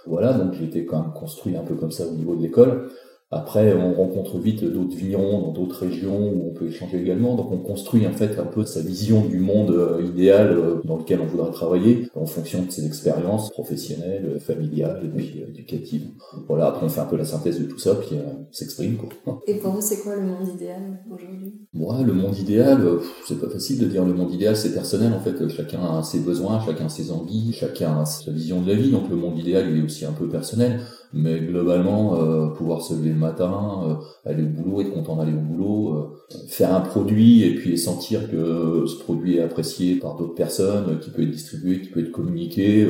Voilà, 0.05 0.33
donc 0.33 0.59
été 0.61 0.85
quand 0.85 1.01
même 1.01 1.13
construit 1.13 1.55
un 1.55 1.63
peu 1.63 1.75
comme 1.75 1.91
ça 1.91 2.07
au 2.07 2.11
niveau 2.11 2.35
de 2.35 2.41
l'école. 2.41 2.89
Après, 3.31 3.75
on 3.75 3.93
rencontre 3.93 4.39
vite 4.39 4.63
d'autres 4.63 4.95
vignerons 4.95 5.41
dans 5.41 5.51
d'autres 5.51 5.85
régions 5.85 6.17
où 6.17 6.49
on 6.49 6.53
peut 6.53 6.65
échanger 6.65 6.99
également. 6.99 7.35
Donc, 7.35 7.51
on 7.51 7.59
construit 7.59 8.07
en 8.07 8.11
fait 8.11 8.39
un 8.39 8.45
peu 8.45 8.65
sa 8.65 8.81
vision 8.81 9.23
du 9.23 9.37
monde 9.37 9.69
euh, 9.69 10.03
idéal 10.03 10.51
euh, 10.51 10.81
dans 10.83 10.97
lequel 10.97 11.21
on 11.21 11.27
voudrait 11.27 11.51
travailler 11.51 12.09
en 12.15 12.25
fonction 12.25 12.63
de 12.63 12.71
ses 12.71 12.87
expériences 12.87 13.51
professionnelles, 13.51 14.39
familiales 14.39 15.01
et 15.05 15.09
puis 15.09 15.43
euh, 15.43 15.49
éducatives. 15.49 16.07
Voilà. 16.47 16.67
Après, 16.67 16.87
on 16.87 16.89
fait 16.89 17.01
un 17.01 17.05
peu 17.05 17.17
la 17.17 17.25
synthèse 17.25 17.59
de 17.59 17.65
tout 17.65 17.77
ça, 17.77 17.93
puis 17.93 18.15
on 18.15 18.47
s'exprime 18.51 18.97
quoi. 18.97 19.43
Et 19.45 19.59
pour 19.59 19.73
vous, 19.73 19.81
c'est 19.81 20.01
quoi 20.01 20.15
le 20.15 20.23
monde 20.23 20.47
idéal 20.47 20.99
aujourd'hui? 21.11 21.53
Moi, 21.71 22.01
le 22.03 22.13
monde 22.13 22.35
idéal, 22.35 22.83
c'est 23.27 23.39
pas 23.39 23.49
facile 23.49 23.77
de 23.77 23.85
dire 23.85 24.05
le 24.05 24.13
monde 24.15 24.33
idéal. 24.33 24.55
C'est 24.55 24.73
personnel 24.73 25.13
en 25.13 25.19
fait. 25.19 25.47
Chacun 25.49 25.81
a 25.83 26.01
ses 26.01 26.19
besoins, 26.19 26.61
chacun 26.65 26.87
a 26.87 26.89
ses 26.89 27.11
envies, 27.11 27.53
chacun 27.53 27.99
a 27.99 28.05
sa 28.05 28.31
vision 28.31 28.63
de 28.63 28.69
la 28.69 28.73
vie. 28.73 28.89
Donc, 28.89 29.07
le 29.07 29.15
monde 29.15 29.37
idéal, 29.37 29.69
il 29.69 29.77
est 29.77 29.83
aussi 29.83 30.03
un 30.05 30.13
peu 30.13 30.27
personnel 30.27 30.79
mais 31.13 31.39
globalement 31.39 32.15
euh, 32.15 32.47
pouvoir 32.47 32.81
se 32.81 32.93
lever 32.93 33.09
le 33.09 33.15
matin, 33.15 33.81
euh, 33.87 34.29
aller 34.29 34.43
au 34.43 34.47
boulot, 34.47 34.81
être 34.81 34.93
content 34.93 35.15
d'aller 35.15 35.33
au 35.33 35.39
boulot, 35.39 35.93
euh, 35.93 36.37
faire 36.47 36.73
un 36.73 36.81
produit 36.81 37.43
et 37.43 37.55
puis 37.55 37.77
sentir 37.77 38.29
que 38.29 38.85
ce 38.85 38.99
produit 38.99 39.37
est 39.37 39.41
apprécié 39.41 39.95
par 39.95 40.15
d'autres 40.15 40.35
personnes, 40.35 40.99
qui 40.99 41.09
peut 41.09 41.23
être 41.23 41.31
distribué, 41.31 41.81
qui 41.81 41.89
peut 41.89 42.01
être 42.01 42.11
communiqué. 42.11 42.87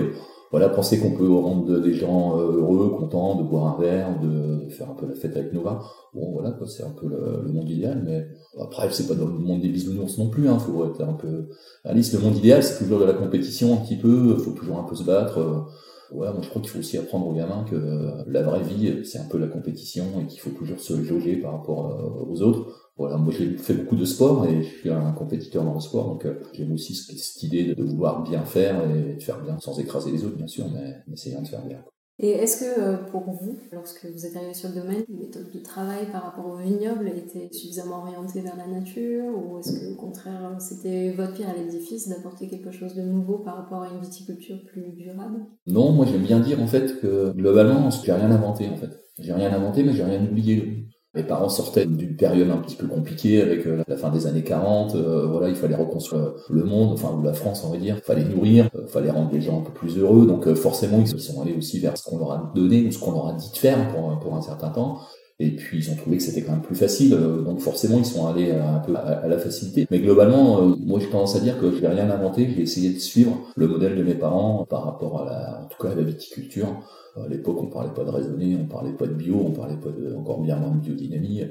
voilà, 0.52 0.68
penser 0.68 1.00
qu'on 1.00 1.12
peut 1.12 1.32
rendre 1.32 1.80
des 1.80 1.94
gens 1.94 2.38
heureux, 2.38 2.90
contents 2.90 3.36
de 3.36 3.44
boire 3.44 3.78
un 3.78 3.82
verre, 3.82 4.20
de 4.20 4.68
faire 4.70 4.90
un 4.90 4.96
peu 4.96 5.08
la 5.08 5.14
fête 5.14 5.38
avec 5.38 5.54
vins. 5.54 5.80
Bon, 6.14 6.32
voilà, 6.34 6.52
quoi, 6.52 6.68
c'est 6.68 6.84
un 6.84 6.90
peu 6.90 7.08
le, 7.08 7.52
monde 7.54 7.70
idéal, 7.70 8.02
mais 8.06 8.28
après, 8.60 8.90
c'est 8.92 9.08
pas 9.08 9.14
dans 9.14 9.28
le 9.28 9.34
monde 9.34 9.62
des 9.62 9.70
bisounours 9.70 10.18
non 10.18 10.30
plus, 10.30 10.50
hein, 10.50 10.58
faut 10.58 10.86
être 10.86 11.02
un 11.02 11.14
peu 11.14 11.50
réaliste. 11.86 12.14
Le 12.14 12.20
monde 12.20 12.36
idéal, 12.36 12.64
c'est 12.64 12.84
toujours 12.84 13.00
de 13.00 13.06
la 13.06 13.14
compétition 13.14 13.74
un 13.74 13.78
petit 13.78 13.98
peu, 13.98 14.36
faut 14.36 14.52
toujours 14.52 14.80
un 14.80 14.84
peu 14.84 14.96
se 14.96 15.04
battre. 15.04 15.68
Ouais, 16.12 16.32
moi 16.34 16.42
je 16.42 16.50
crois 16.50 16.62
qu'il 16.62 16.72
faut 16.72 16.80
aussi 16.80 16.98
apprendre 16.98 17.28
aux 17.28 17.34
gamins 17.34 17.64
que 17.70 17.76
euh, 17.76 18.24
la 18.28 18.42
vraie 18.42 18.64
vie, 18.64 19.06
c'est 19.06 19.20
un 19.20 19.28
peu 19.28 19.38
la 19.38 19.48
compétition 19.48 20.06
et 20.20 20.26
qu'il 20.26 20.40
faut 20.40 20.50
toujours 20.50 20.80
se 20.80 21.04
jauger 21.04 21.36
par 21.38 21.52
rapport 21.52 21.92
euh, 21.92 22.26
aux 22.32 22.42
autres. 22.42 22.92
Voilà, 22.98 23.18
moi 23.18 23.32
j'ai 23.38 23.56
fait 23.58 23.76
beaucoup 23.76 23.96
de 23.96 24.06
sport 24.06 24.46
et 24.48 24.64
je 24.64 24.70
suis 24.80 24.90
un 24.90 25.12
compétiteur 25.12 25.64
dans 25.64 25.76
le 25.76 25.80
sport, 25.80 26.08
donc 26.08 26.26
euh, 26.26 26.42
j'aime 26.54 26.74
aussi 26.74 26.96
cette 26.96 27.44
idée 27.44 27.76
de 27.76 27.84
vouloir 27.84 28.24
bien 28.24 28.44
faire 28.44 28.90
et 28.90 29.16
de 29.16 29.22
faire 29.22 29.42
bien 29.44 29.60
sans 29.60 29.80
écraser 29.80 30.12
les 30.12 30.26
autres, 30.26 30.36
bien 30.36 30.48
sûr, 30.48 30.66
mais, 30.74 30.96
mais 31.08 31.14
essayant 31.14 31.42
de 31.42 31.48
faire 31.48 31.64
bien. 31.66 31.84
Et 32.22 32.32
est-ce 32.32 32.60
que 32.60 32.82
euh, 32.82 32.98
pour 33.12 33.32
vous, 33.32 33.58
lorsque 33.72 34.06
vous 34.06 34.26
êtes 34.26 34.36
arrivé 34.36 34.54
sur 34.54 34.70
le 34.70 34.76
domaine, 34.76 35.04
les 35.08 35.16
méthodes 35.16 35.50
de 35.54 35.60
travail 35.60 36.06
par 36.12 36.24
rapport 36.24 36.48
au 36.48 36.58
vignoble 36.58 37.08
étaient 37.08 37.48
suffisamment 37.54 38.00
orientées 38.00 38.42
vers 38.42 38.58
la 38.58 38.68
nature 38.68 39.24
ou 39.38 39.60
est-ce 39.60 39.80
que 39.80 39.94
au 39.94 39.96
contraire 39.96 40.58
c'était 40.60 41.12
votre 41.12 41.34
pierre 41.34 41.50
à 41.50 41.54
l'édifice 41.54 42.10
d'apporter 42.10 42.50
quelque 42.50 42.72
chose 42.72 42.94
de 42.94 43.04
nouveau 43.04 43.38
par 43.38 43.56
rapport 43.56 43.84
à 43.84 43.90
une 43.90 44.02
viticulture 44.02 44.58
plus 44.66 44.92
durable? 44.98 45.46
Non, 45.66 45.94
moi 45.94 46.06
j'aime 46.06 46.24
bien 46.24 46.42
dire 46.42 46.62
en 46.62 46.68
fait 46.68 47.00
que 47.00 47.32
globalement 47.32 47.90
j'ai 47.90 48.12
rien 48.12 48.32
inventé 48.32 48.68
en 48.68 48.76
fait. 48.76 48.90
J'ai 49.18 49.32
rien 49.32 49.54
inventé 49.54 49.84
mais 49.84 49.94
j'ai 49.94 50.04
rien 50.04 50.22
oublié. 50.22 50.88
Mes 51.16 51.24
parents 51.24 51.50
sortaient 51.50 51.88
d'une 51.88 52.16
période 52.16 52.52
un 52.52 52.58
petit 52.58 52.76
peu 52.76 52.86
compliquée 52.86 53.42
avec 53.42 53.66
euh, 53.66 53.84
la 53.88 53.98
fin 53.98 54.12
des 54.12 54.28
années 54.28 54.44
40. 54.44 54.94
Euh, 54.94 55.26
voilà, 55.26 55.50
il 55.50 55.56
fallait 55.56 55.76
reconstruire 55.76 56.34
le 56.52 56.64
monde, 56.64 56.92
enfin 56.92 57.12
ou 57.12 57.24
la 57.24 57.34
France, 57.34 57.64
on 57.66 57.72
va 57.72 57.78
dire. 57.78 57.96
Il 57.98 58.04
fallait 58.04 58.26
nourrir, 58.26 58.70
il 58.76 58.82
euh, 58.82 58.88
fallait 58.88 59.10
rendre 59.10 59.32
les 59.34 59.42
gens 59.42 59.60
un 59.60 59.64
peu 59.64 59.72
plus 59.72 59.98
heureux. 59.98 60.28
Donc 60.28 60.54
forcément, 60.54 61.00
ils 61.00 61.08
sont 61.08 61.42
allés 61.42 61.56
aussi 61.56 61.80
vers 61.80 61.98
ce 61.98 62.04
qu'on 62.04 62.20
leur 62.20 62.32
a 62.32 62.52
donné 62.54 62.86
ou 62.86 62.92
ce 62.92 63.00
qu'on 63.00 63.12
leur 63.12 63.28
a 63.28 63.34
dit 63.34 63.50
de 63.52 63.58
faire 63.58 63.88
pour, 63.88 64.20
pour 64.20 64.36
un 64.36 64.42
certain 64.44 64.70
temps. 64.70 65.00
Et 65.42 65.52
puis 65.52 65.78
ils 65.78 65.90
ont 65.92 65.96
trouvé 65.96 66.18
que 66.18 66.24
c'était 66.24 66.42
quand 66.42 66.52
même 66.52 66.62
plus 66.62 66.76
facile, 66.76 67.12
donc 67.46 67.60
forcément 67.62 67.98
ils 67.98 68.06
sont 68.06 68.28
allés 68.28 68.52
un 68.52 68.80
peu 68.80 68.94
à, 68.96 69.26
la 69.26 69.38
facilité. 69.38 69.88
Mais 69.90 70.00
globalement, 70.00 70.62
moi 70.86 71.00
j'ai 71.00 71.08
tendance 71.08 71.38
à 71.38 71.40
dire 71.40 71.58
que 71.62 71.72
je 71.72 71.80
n'ai 71.80 71.88
rien 71.88 72.10
inventé, 72.10 72.50
j'ai 72.54 72.64
essayé 72.64 72.94
de 72.94 73.00
suivre 73.00 73.38
le 73.56 73.68
modèle 73.68 73.96
de 73.96 74.04
mes 74.04 74.16
parents 74.16 74.66
par 74.70 74.84
rapport 74.84 75.22
à 75.22 75.26
la, 75.26 75.62
en 75.64 75.68
tout 75.68 75.82
cas 75.82 75.92
à 75.92 75.96
la 75.96 76.04
viticulture. 76.04 76.68
À 77.16 77.28
l'époque, 77.30 77.58
on 77.62 77.68
parlait 77.68 77.94
pas 77.94 78.04
de 78.04 78.10
raisonner, 78.10 78.58
on 78.62 78.66
parlait 78.66 78.92
pas 78.92 79.08
de 79.08 79.14
bio, 79.14 79.36
on 79.46 79.52
parlait 79.52 79.78
pas 79.78 79.90
de, 79.90 80.14
encore 80.14 80.42
bien 80.42 80.58
moins 80.58 80.72
de 80.72 80.80
biodynamie. 80.80 81.44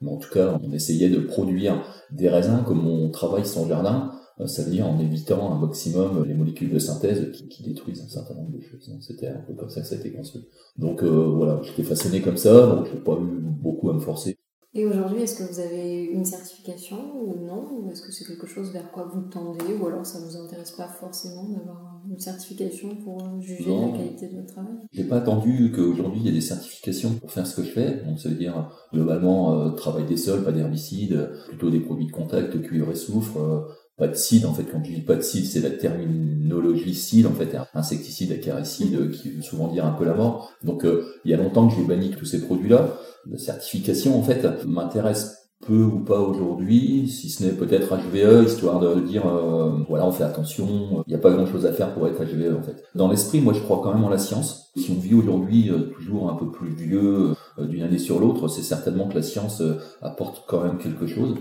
Mais 0.00 0.10
en 0.10 0.16
tout 0.16 0.30
cas, 0.30 0.58
on 0.62 0.72
essayait 0.72 1.08
de 1.08 1.18
produire 1.18 1.82
des 2.10 2.28
raisins 2.28 2.62
comme 2.66 2.86
on 2.86 3.08
travaille 3.10 3.46
son 3.46 3.68
jardin, 3.68 4.12
euh, 4.40 4.46
ça 4.46 4.62
veut 4.62 4.70
dire 4.70 4.86
en 4.86 4.98
évitant 5.00 5.52
un 5.52 5.58
maximum 5.58 6.24
les 6.26 6.34
molécules 6.34 6.70
de 6.70 6.78
synthèse 6.78 7.32
qui, 7.48 7.62
détruisent 7.62 8.02
un 8.02 8.08
certain 8.08 8.34
nombre 8.34 8.52
de 8.52 8.60
choses. 8.60 8.90
C'était 9.00 9.28
un 9.28 9.40
peu 9.46 9.54
comme 9.54 9.70
ça 9.70 9.80
que 9.80 9.86
ça 9.86 9.96
a 9.96 9.98
été 9.98 10.12
construit. 10.12 10.46
Donc 10.76 11.02
euh, 11.02 11.34
voilà, 11.36 11.60
j'étais 11.62 11.82
façonné 11.82 12.20
comme 12.20 12.36
ça, 12.36 12.66
donc 12.66 12.86
j'ai 12.86 13.00
pas 13.00 13.14
eu 13.14 13.40
beaucoup 13.40 13.90
à 13.90 13.94
me 13.94 14.00
forcer. 14.00 14.36
Et 14.74 14.84
aujourd'hui, 14.84 15.22
est-ce 15.22 15.42
que 15.42 15.50
vous 15.50 15.60
avez 15.60 16.04
une 16.04 16.26
certification 16.26 16.98
ou 17.20 17.34
non? 17.44 17.66
Ou 17.72 17.90
est-ce 17.90 18.02
que 18.02 18.12
c'est 18.12 18.26
quelque 18.26 18.46
chose 18.46 18.70
vers 18.70 18.92
quoi 18.92 19.10
vous 19.12 19.22
tendez? 19.22 19.74
Ou 19.80 19.86
alors 19.86 20.04
ça 20.04 20.20
ne 20.20 20.26
vous 20.26 20.36
intéresse 20.36 20.72
pas 20.72 20.86
forcément 20.86 21.48
d'avoir 21.48 22.02
une 22.08 22.18
certification 22.18 22.94
pour 22.96 23.40
juger 23.40 23.64
la 23.64 23.96
qualité 23.96 24.28
de 24.28 24.36
votre 24.36 24.52
travail? 24.52 24.74
J'ai 24.92 25.04
pas 25.04 25.16
attendu 25.16 25.72
qu'aujourd'hui 25.74 26.20
il 26.20 26.26
y 26.26 26.28
ait 26.28 26.32
des 26.32 26.42
certifications 26.42 27.14
pour 27.14 27.32
faire 27.32 27.46
ce 27.46 27.56
que 27.56 27.62
je 27.62 27.70
fais. 27.70 28.04
Donc 28.04 28.20
ça 28.20 28.28
veut 28.28 28.34
dire 28.34 28.70
globalement 28.92 29.58
euh, 29.58 29.70
travail 29.70 30.04
des 30.04 30.18
sols, 30.18 30.44
pas 30.44 30.52
d'herbicides, 30.52 31.30
plutôt 31.48 31.70
des 31.70 31.80
produits 31.80 32.06
de 32.06 32.12
contact, 32.12 32.60
cuivre 32.60 32.90
et 32.90 32.94
soufre, 32.94 33.38
euh, 33.38 33.60
pas 33.98 34.06
de 34.06 34.14
cide, 34.14 34.46
en 34.46 34.54
fait, 34.54 34.62
quand 34.62 34.82
je 34.84 34.92
dis 34.92 35.00
pas 35.00 35.16
de 35.16 35.22
cide, 35.22 35.44
c'est 35.44 35.60
la 35.60 35.70
terminologie 35.70 36.94
cide, 36.94 37.26
en 37.26 37.32
fait, 37.32 37.56
insecticide, 37.74 38.30
acaricide, 38.30 39.10
qui 39.10 39.30
veut 39.30 39.42
souvent 39.42 39.66
dire 39.66 39.84
un 39.84 39.90
peu 39.90 40.04
la 40.04 40.14
mort. 40.14 40.52
Donc, 40.62 40.84
euh, 40.84 41.04
il 41.24 41.32
y 41.32 41.34
a 41.34 41.36
longtemps 41.36 41.68
que 41.68 41.74
j'ai 41.74 41.82
banni 41.82 42.10
tous 42.10 42.24
ces 42.24 42.40
produits-là. 42.40 42.96
La 43.28 43.38
certification, 43.38 44.16
en 44.16 44.22
fait, 44.22 44.64
m'intéresse 44.64 45.34
peu 45.66 45.82
ou 45.82 45.98
pas 45.98 46.20
aujourd'hui, 46.20 47.08
si 47.08 47.28
ce 47.28 47.42
n'est 47.42 47.50
peut-être 47.50 47.96
HVE, 47.96 48.46
histoire 48.46 48.78
de 48.78 49.00
dire, 49.00 49.26
euh, 49.26 49.80
voilà, 49.88 50.06
on 50.06 50.12
fait 50.12 50.22
attention, 50.22 51.02
il 51.04 51.10
n'y 51.10 51.16
a 51.16 51.18
pas 51.18 51.32
grand-chose 51.32 51.66
à 51.66 51.72
faire 51.72 51.92
pour 51.92 52.06
être 52.06 52.22
HVE, 52.22 52.56
en 52.56 52.62
fait. 52.62 52.84
Dans 52.94 53.08
l'esprit, 53.08 53.40
moi, 53.40 53.52
je 53.52 53.60
crois 53.60 53.80
quand 53.82 53.92
même 53.92 54.04
en 54.04 54.08
la 54.08 54.18
science. 54.18 54.70
Si 54.76 54.92
on 54.96 55.00
vit 55.00 55.14
aujourd'hui 55.14 55.70
euh, 55.70 55.90
toujours 55.98 56.30
un 56.30 56.36
peu 56.36 56.48
plus 56.52 56.70
vieux 56.70 57.34
d'une 57.58 57.82
année 57.82 57.98
sur 57.98 58.20
l'autre, 58.20 58.46
c'est 58.46 58.62
certainement 58.62 59.08
que 59.08 59.16
la 59.16 59.22
science 59.22 59.60
apporte 60.00 60.44
quand 60.46 60.62
même 60.62 60.78
quelque 60.78 61.08
chose. 61.08 61.34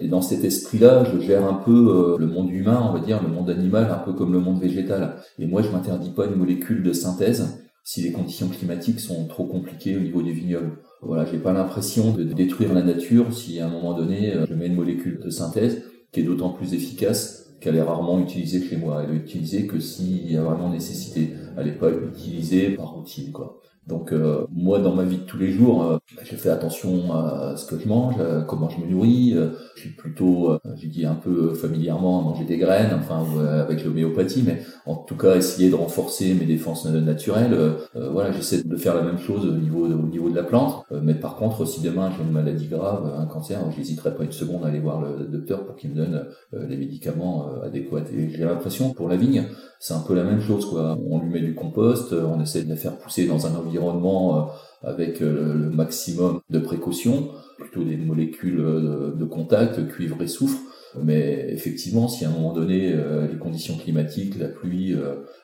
Et 0.00 0.08
dans 0.08 0.22
cet 0.22 0.44
esprit-là, 0.44 1.04
je 1.04 1.20
gère 1.20 1.44
un 1.44 1.54
peu 1.54 1.70
euh, 1.70 2.16
le 2.18 2.26
monde 2.26 2.50
humain, 2.50 2.84
on 2.88 2.92
va 2.92 3.00
dire, 3.00 3.22
le 3.22 3.28
monde 3.28 3.50
animal, 3.50 3.90
un 3.90 3.98
peu 3.98 4.12
comme 4.12 4.32
le 4.32 4.40
monde 4.40 4.60
végétal. 4.60 5.16
Et 5.38 5.46
moi, 5.46 5.62
je 5.62 5.70
m'interdis 5.70 6.10
pas 6.10 6.26
une 6.26 6.36
molécule 6.36 6.82
de 6.82 6.92
synthèse 6.92 7.60
si 7.84 8.00
les 8.00 8.12
conditions 8.12 8.48
climatiques 8.48 8.98
sont 8.98 9.26
trop 9.26 9.44
compliquées 9.44 9.96
au 9.96 10.00
niveau 10.00 10.22
du 10.22 10.32
vignoble. 10.32 10.78
Voilà, 11.02 11.26
j'ai 11.26 11.38
pas 11.38 11.52
l'impression 11.52 12.12
de 12.12 12.24
détruire 12.24 12.72
la 12.72 12.82
nature 12.82 13.32
si 13.32 13.60
à 13.60 13.66
un 13.66 13.70
moment 13.70 13.94
donné, 13.94 14.34
euh, 14.34 14.46
je 14.48 14.54
mets 14.54 14.66
une 14.66 14.74
molécule 14.74 15.20
de 15.20 15.30
synthèse 15.30 15.82
qui 16.10 16.20
est 16.20 16.24
d'autant 16.24 16.50
plus 16.50 16.72
efficace 16.72 17.54
qu'elle 17.60 17.76
est 17.76 17.82
rarement 17.82 18.20
utilisée 18.20 18.62
chez 18.62 18.76
moi. 18.76 19.02
Elle 19.04 19.14
est 19.14 19.18
utilisée 19.18 19.66
que 19.66 19.78
s'il 19.80 20.30
y 20.30 20.36
a 20.36 20.42
vraiment 20.42 20.70
nécessité. 20.70 21.34
Elle 21.56 21.66
n'est 21.66 21.72
pas 21.72 21.90
utilisée 21.90 22.70
par 22.70 22.94
routine, 22.94 23.32
quoi. 23.32 23.60
Donc 23.86 24.12
euh, 24.12 24.46
moi, 24.50 24.78
dans 24.78 24.94
ma 24.94 25.04
vie 25.04 25.18
de 25.18 25.24
tous 25.24 25.36
les 25.36 25.52
jours, 25.52 25.84
euh, 25.84 25.98
je 26.22 26.36
fais 26.36 26.48
attention 26.48 27.12
à 27.12 27.54
ce 27.56 27.66
que 27.66 27.78
je 27.78 27.86
mange, 27.86 28.18
à 28.18 28.42
comment 28.42 28.70
je 28.70 28.80
me 28.80 28.86
nourris. 28.90 29.34
Euh, 29.36 29.50
je 29.74 29.82
suis 29.82 29.90
plutôt, 29.90 30.52
euh, 30.52 30.58
je 30.76 30.86
dis 30.86 31.04
un 31.04 31.14
peu 31.14 31.52
familièrement, 31.54 32.22
manger 32.22 32.44
des 32.44 32.56
graines, 32.56 32.92
enfin 32.94 33.24
avec 33.60 33.84
l'homéopathie, 33.84 34.42
mais 34.46 34.62
en 34.86 34.96
tout 34.96 35.16
cas 35.16 35.36
essayer 35.36 35.68
de 35.68 35.74
renforcer 35.74 36.32
mes 36.34 36.46
défenses 36.46 36.86
naturelles. 36.86 37.56
voilà, 37.94 38.32
j'essaie 38.32 38.62
de 38.62 38.76
faire 38.76 38.94
la 38.94 39.02
même 39.02 39.18
chose 39.18 39.44
au 39.46 39.52
niveau 39.52 39.86
au 39.86 40.06
niveau 40.06 40.30
de 40.30 40.36
la 40.36 40.42
plante. 40.42 40.84
mais 41.02 41.14
par 41.14 41.36
contre, 41.36 41.64
si 41.66 41.80
demain 41.82 42.10
j'ai 42.16 42.22
une 42.22 42.32
maladie 42.32 42.68
grave, 42.68 43.12
un 43.18 43.26
cancer, 43.26 43.60
je 43.72 43.78
n'hésiterai 43.78 44.14
pas 44.14 44.24
une 44.24 44.32
seconde 44.32 44.64
à 44.64 44.68
aller 44.68 44.80
voir 44.80 45.02
le 45.02 45.26
docteur 45.26 45.64
pour 45.64 45.76
qu'il 45.76 45.90
me 45.90 45.96
donne 45.96 46.26
les 46.52 46.76
médicaments 46.76 47.50
adéquats. 47.62 48.04
Et 48.12 48.30
j'ai 48.30 48.44
l'impression 48.44 48.92
pour 48.92 49.08
la 49.08 49.16
vigne, 49.16 49.44
c'est 49.80 49.94
un 49.94 50.00
peu 50.00 50.14
la 50.14 50.24
même 50.24 50.40
chose 50.40 50.66
quoi. 50.66 50.96
On 51.08 51.18
lui 51.20 51.30
met 51.30 51.40
du 51.40 51.54
compost, 51.54 52.12
on 52.12 52.40
essaie 52.40 52.62
de 52.62 52.68
la 52.68 52.76
faire 52.76 52.96
pousser 52.96 53.26
dans 53.26 53.46
un 53.46 53.54
environnement 53.54 53.73
euh, 53.78 54.42
avec 54.82 55.22
euh, 55.22 55.54
le 55.54 55.70
maximum 55.70 56.40
de 56.50 56.58
précautions, 56.58 57.30
plutôt 57.58 57.84
des 57.84 57.96
molécules 57.96 58.60
euh, 58.60 59.14
de 59.14 59.24
contact, 59.24 59.88
cuivre 59.88 60.22
et 60.22 60.28
soufre. 60.28 60.60
Mais 61.02 61.46
effectivement, 61.48 62.06
si 62.06 62.24
à 62.24 62.28
un 62.28 62.32
moment 62.32 62.52
donné 62.52 62.92
les 62.92 63.36
conditions 63.36 63.76
climatiques, 63.76 64.38
la 64.38 64.46
pluie, 64.46 64.94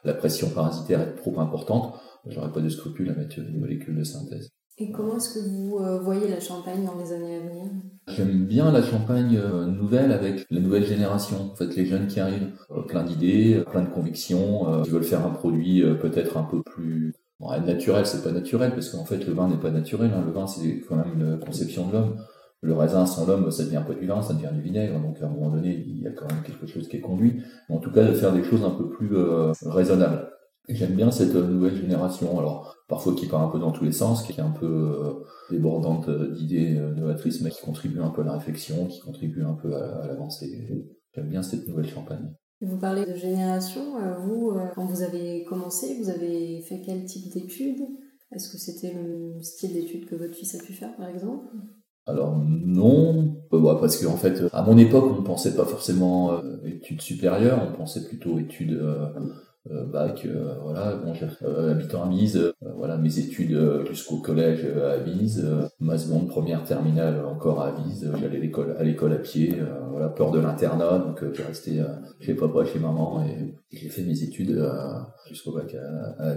la 0.04 0.14
pression 0.14 0.48
parasitaire 0.48 1.00
est 1.00 1.16
trop 1.16 1.40
importante, 1.40 1.94
j'aurais 2.28 2.52
pas 2.52 2.60
de 2.60 2.68
scrupule 2.68 3.10
à 3.10 3.14
mettre 3.14 3.40
des 3.40 3.58
molécules 3.58 3.98
de 3.98 4.04
synthèse. 4.04 4.48
Et 4.78 4.92
comment 4.92 5.16
est-ce 5.16 5.34
que 5.34 5.40
vous 5.40 6.04
voyez 6.04 6.28
la 6.28 6.38
Champagne 6.38 6.84
dans 6.86 6.96
les 7.02 7.12
années 7.12 7.34
à 7.34 7.40
venir? 7.40 7.64
J'aime 8.06 8.46
bien 8.46 8.70
la 8.70 8.80
Champagne 8.80 9.40
nouvelle 9.66 10.12
avec 10.12 10.46
la 10.52 10.60
nouvelle 10.60 10.86
génération, 10.86 11.50
en 11.50 11.56
fait 11.56 11.74
les 11.74 11.84
jeunes 11.84 12.06
qui 12.06 12.20
arrivent, 12.20 12.52
plein 12.86 13.02
d'idées, 13.02 13.64
plein 13.72 13.82
de 13.82 13.90
convictions, 13.90 14.82
qui 14.84 14.90
veulent 14.90 15.02
faire 15.02 15.26
un 15.26 15.30
produit 15.30 15.82
peut-être 16.00 16.36
un 16.36 16.44
peu 16.44 16.62
plus 16.62 17.12
Bon, 17.40 17.58
naturel, 17.62 18.04
c'est 18.04 18.22
pas 18.22 18.32
naturel, 18.32 18.72
parce 18.74 18.90
qu'en 18.90 19.06
fait, 19.06 19.26
le 19.26 19.32
vin 19.32 19.48
n'est 19.48 19.56
pas 19.56 19.70
naturel. 19.70 20.10
Hein. 20.14 20.22
Le 20.26 20.30
vin, 20.30 20.46
c'est 20.46 20.82
quand 20.86 20.96
même 20.96 21.18
une 21.18 21.38
conception 21.40 21.88
de 21.88 21.92
l'homme. 21.94 22.16
le 22.60 22.74
raisin 22.74 23.06
sans 23.06 23.26
l'homme, 23.26 23.50
ça 23.50 23.64
devient 23.64 23.82
pas 23.86 23.94
du 23.94 24.06
vin, 24.06 24.20
ça 24.20 24.34
devient 24.34 24.50
du 24.52 24.60
vinaigre. 24.60 25.00
Donc 25.00 25.16
à 25.22 25.26
un 25.26 25.30
moment 25.30 25.48
donné, 25.50 25.82
il 25.86 26.02
y 26.02 26.06
a 26.06 26.10
quand 26.10 26.26
même 26.30 26.42
quelque 26.42 26.66
chose 26.66 26.86
qui 26.88 26.98
est 26.98 27.00
conduit. 27.00 27.42
Mais 27.68 27.76
en 27.76 27.78
tout 27.78 27.90
cas, 27.90 28.04
de 28.04 28.12
faire 28.12 28.34
des 28.34 28.44
choses 28.44 28.62
un 28.62 28.70
peu 28.70 28.90
plus 28.90 29.16
euh, 29.16 29.52
raisonnables. 29.64 30.30
J'aime 30.68 30.94
bien 30.94 31.10
cette 31.10 31.34
nouvelle 31.34 31.74
génération, 31.74 32.38
alors 32.38 32.76
parfois 32.88 33.14
qui 33.14 33.26
part 33.26 33.42
un 33.42 33.48
peu 33.48 33.58
dans 33.58 33.72
tous 33.72 33.84
les 33.84 33.92
sens, 33.92 34.22
qui 34.22 34.32
est 34.32 34.40
un 34.40 34.50
peu 34.50 34.66
euh, 34.66 35.14
débordante 35.50 36.10
d'idées 36.10 36.78
novatrices, 36.96 37.40
mais 37.40 37.50
qui 37.50 37.62
contribue 37.62 38.00
un 38.00 38.10
peu 38.10 38.20
à 38.20 38.24
la 38.24 38.32
réflexion, 38.34 38.86
qui 38.86 39.00
contribue 39.00 39.42
un 39.42 39.54
peu 39.54 39.74
à 39.74 40.06
l'avancée. 40.06 40.68
J'aime 41.14 41.28
bien 41.28 41.42
cette 41.42 41.66
nouvelle 41.66 41.88
champagne. 41.88 42.30
Vous 42.60 42.78
parlez 42.78 43.06
de 43.06 43.14
génération. 43.14 43.94
Vous, 44.20 44.52
quand 44.74 44.84
vous 44.84 45.02
avez 45.02 45.44
commencé, 45.44 45.98
vous 46.00 46.10
avez 46.10 46.60
fait 46.60 46.82
quel 46.84 47.04
type 47.04 47.32
d'études? 47.32 47.82
Est-ce 48.32 48.52
que 48.52 48.58
c'était 48.58 48.92
le 48.92 49.42
style 49.42 49.72
d'études 49.72 50.06
que 50.06 50.14
votre 50.14 50.34
fils 50.34 50.54
a 50.54 50.58
pu 50.58 50.72
faire, 50.72 50.94
par 50.96 51.08
exemple? 51.08 51.46
Alors 52.06 52.36
non, 52.38 53.36
bah, 53.50 53.78
parce 53.80 54.02
qu'en 54.02 54.16
fait, 54.16 54.42
à 54.52 54.62
mon 54.62 54.76
époque, 54.78 55.04
on 55.10 55.20
ne 55.20 55.26
pensait 55.26 55.54
pas 55.54 55.64
forcément 55.64 56.32
euh, 56.32 56.58
études 56.64 57.00
supérieures, 57.00 57.68
on 57.68 57.76
pensait 57.76 58.04
plutôt 58.04 58.38
études 58.38 58.72
euh, 58.72 59.06
euh, 59.16 59.32
bac. 59.68 60.26
voilà, 60.62 60.96
bon, 60.96 61.12
habitant 61.70 62.02
à 62.02 62.06
Mise, 62.06 62.52
voilà 62.76 62.96
mes 62.96 63.18
études 63.18 63.58
jusqu'au 63.88 64.16
collège 64.16 64.64
à 64.64 64.98
Mise, 65.04 65.46
ma 65.80 65.98
seconde 65.98 66.28
première 66.28 66.64
terminale 66.64 67.24
encore 67.24 67.60
à 67.60 67.72
Mise. 67.72 68.10
J'allais 68.20 68.38
à 68.38 68.40
l'école 68.40 68.76
à 68.78 68.82
l'école 68.82 69.12
à 69.12 69.18
pied, 69.18 69.54
voilà, 69.90 70.08
peur 70.08 70.30
de 70.30 70.38
l'internat, 70.38 70.98
donc 70.98 71.22
j'ai 71.34 71.42
resté 71.42 71.82
chez 72.20 72.34
papa, 72.34 72.64
chez 72.64 72.78
maman, 72.78 73.24
et 73.24 73.54
j'ai 73.72 73.88
fait 73.88 74.02
mes 74.02 74.22
études 74.22 74.62
jusqu'au 75.28 75.52
bac 75.52 75.74
à, 75.74 76.30
à. 76.30 76.34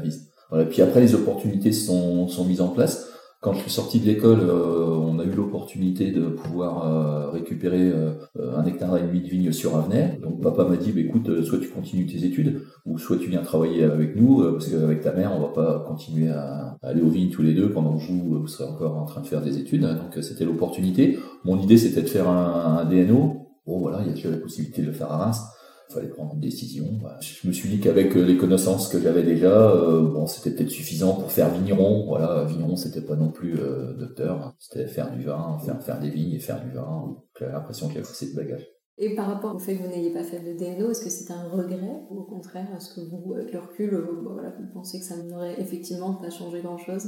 Voilà, 0.50 0.66
puis 0.66 0.82
après 0.82 1.02
les 1.02 1.16
opportunités 1.16 1.72
sont, 1.72 2.28
sont 2.28 2.46
mises 2.46 2.62
en 2.62 2.68
place 2.68 3.10
quand 3.44 3.54
je 3.54 3.60
suis 3.60 3.72
sorti 3.72 4.00
de 4.00 4.06
l'école, 4.06 4.40
euh, 4.40 4.88
on 4.88 5.20
a 5.20 5.26
eu 5.26 5.32
l'opportunité 5.32 6.12
de 6.12 6.28
pouvoir 6.28 6.88
euh, 6.88 7.30
récupérer 7.30 7.92
euh, 7.92 8.14
un 8.56 8.66
hectare 8.66 8.98
et 8.98 9.02
demi 9.02 9.20
de 9.20 9.28
vigne 9.28 9.52
sur 9.52 9.76
Avenay. 9.76 10.18
Donc 10.24 10.42
papa 10.42 10.64
m'a 10.64 10.78
dit, 10.78 10.94
bah, 10.94 11.02
écoute, 11.02 11.44
soit 11.44 11.60
tu 11.60 11.68
continues 11.68 12.06
tes 12.06 12.24
études, 12.24 12.62
ou 12.86 12.98
soit 12.98 13.18
tu 13.18 13.30
viens 13.30 13.42
travailler 13.42 13.84
avec 13.84 14.16
nous, 14.16 14.42
parce 14.54 14.70
qu'avec 14.70 15.02
ta 15.02 15.12
mère, 15.12 15.34
on 15.36 15.42
va 15.42 15.50
pas 15.50 15.84
continuer 15.86 16.30
à, 16.30 16.78
aller 16.82 17.02
aux 17.02 17.10
vignes 17.10 17.30
tous 17.30 17.42
les 17.42 17.54
deux 17.54 17.70
pendant 17.70 17.98
que 17.98 18.04
vous, 18.04 18.40
vous 18.40 18.48
serez 18.48 18.70
encore 18.70 18.96
en 18.96 19.06
train 19.06 19.20
de 19.20 19.28
faire 19.28 19.42
des 19.42 19.58
études. 19.58 19.82
Donc 19.82 20.24
c'était 20.24 20.46
l'opportunité. 20.46 21.20
Mon 21.44 21.60
idée, 21.60 21.78
c'était 21.78 22.02
de 22.02 22.10
faire 22.10 22.30
un, 22.30 22.80
un 22.80 22.86
DNO. 22.86 23.50
Bon 23.68 23.80
voilà, 23.80 24.00
il 24.02 24.08
y 24.08 24.10
a 24.12 24.14
déjà 24.14 24.30
la 24.30 24.38
possibilité 24.38 24.82
de 24.82 24.88
le 24.88 24.94
faire 24.94 25.12
à 25.12 25.18
Reims 25.18 25.42
fallait 25.90 26.08
prendre 26.08 26.34
une 26.34 26.40
décision. 26.40 26.86
Je 27.20 27.48
me 27.48 27.54
suis 27.54 27.70
dit 27.70 27.80
qu'avec 27.80 28.16
euh, 28.16 28.24
les 28.24 28.38
connaissances 28.38 28.88
que 28.88 29.00
j'avais 29.00 29.24
déjà, 29.24 29.72
euh, 29.72 30.02
bon, 30.02 30.28
c'était 30.28 30.52
peut-être 30.52 30.70
suffisant 30.70 31.14
pour 31.16 31.32
faire 31.32 31.54
vigneron. 31.54 32.06
Voilà, 32.08 32.46
vigneron, 32.46 32.76
c'était 32.76 33.02
pas 33.02 33.16
non 33.16 33.30
plus 33.30 33.60
euh, 33.60 33.94
docteur, 33.94 34.54
c'était 34.60 34.88
faire 34.88 35.12
du 35.12 35.24
vin, 35.24 35.58
faire, 35.66 35.82
faire 35.82 36.00
des 36.00 36.10
vignes 36.10 36.34
et 36.34 36.40
faire 36.40 36.62
du 36.64 36.72
vin. 36.72 37.16
J'avais 37.40 37.52
l'impression 37.52 37.88
qu'il 37.88 37.98
y 37.98 38.00
avait 38.00 38.10
assez 38.10 38.32
de 38.32 38.36
bagages. 38.36 38.68
Et 38.98 39.16
par 39.16 39.28
rapport 39.28 39.56
au 39.56 39.60
fait 39.60 39.76
que 39.76 39.84
vous 39.84 39.90
n'ayez 39.90 40.14
pas 40.14 40.24
fait 40.24 40.40
de 40.40 40.58
DNO, 40.58 40.92
est-ce 40.92 41.04
que 41.04 41.10
c'est 41.10 41.32
un 41.32 41.50
regret 41.50 42.06
ou 42.10 42.20
au 42.20 42.24
contraire, 42.26 42.68
est-ce 42.78 42.94
que 42.94 43.02
vous, 43.02 43.34
avec 43.34 43.52
le 43.52 43.60
recul, 43.60 43.92
bah, 44.24 44.32
voilà, 44.34 44.50
vous 44.52 44.72
pensez 44.72 45.00
que 45.00 45.06
ça 45.06 45.18
n'aurait 45.18 45.60
effectivement 45.60 46.14
pas 46.16 46.30
changé 46.30 46.62
grand-chose? 46.62 47.08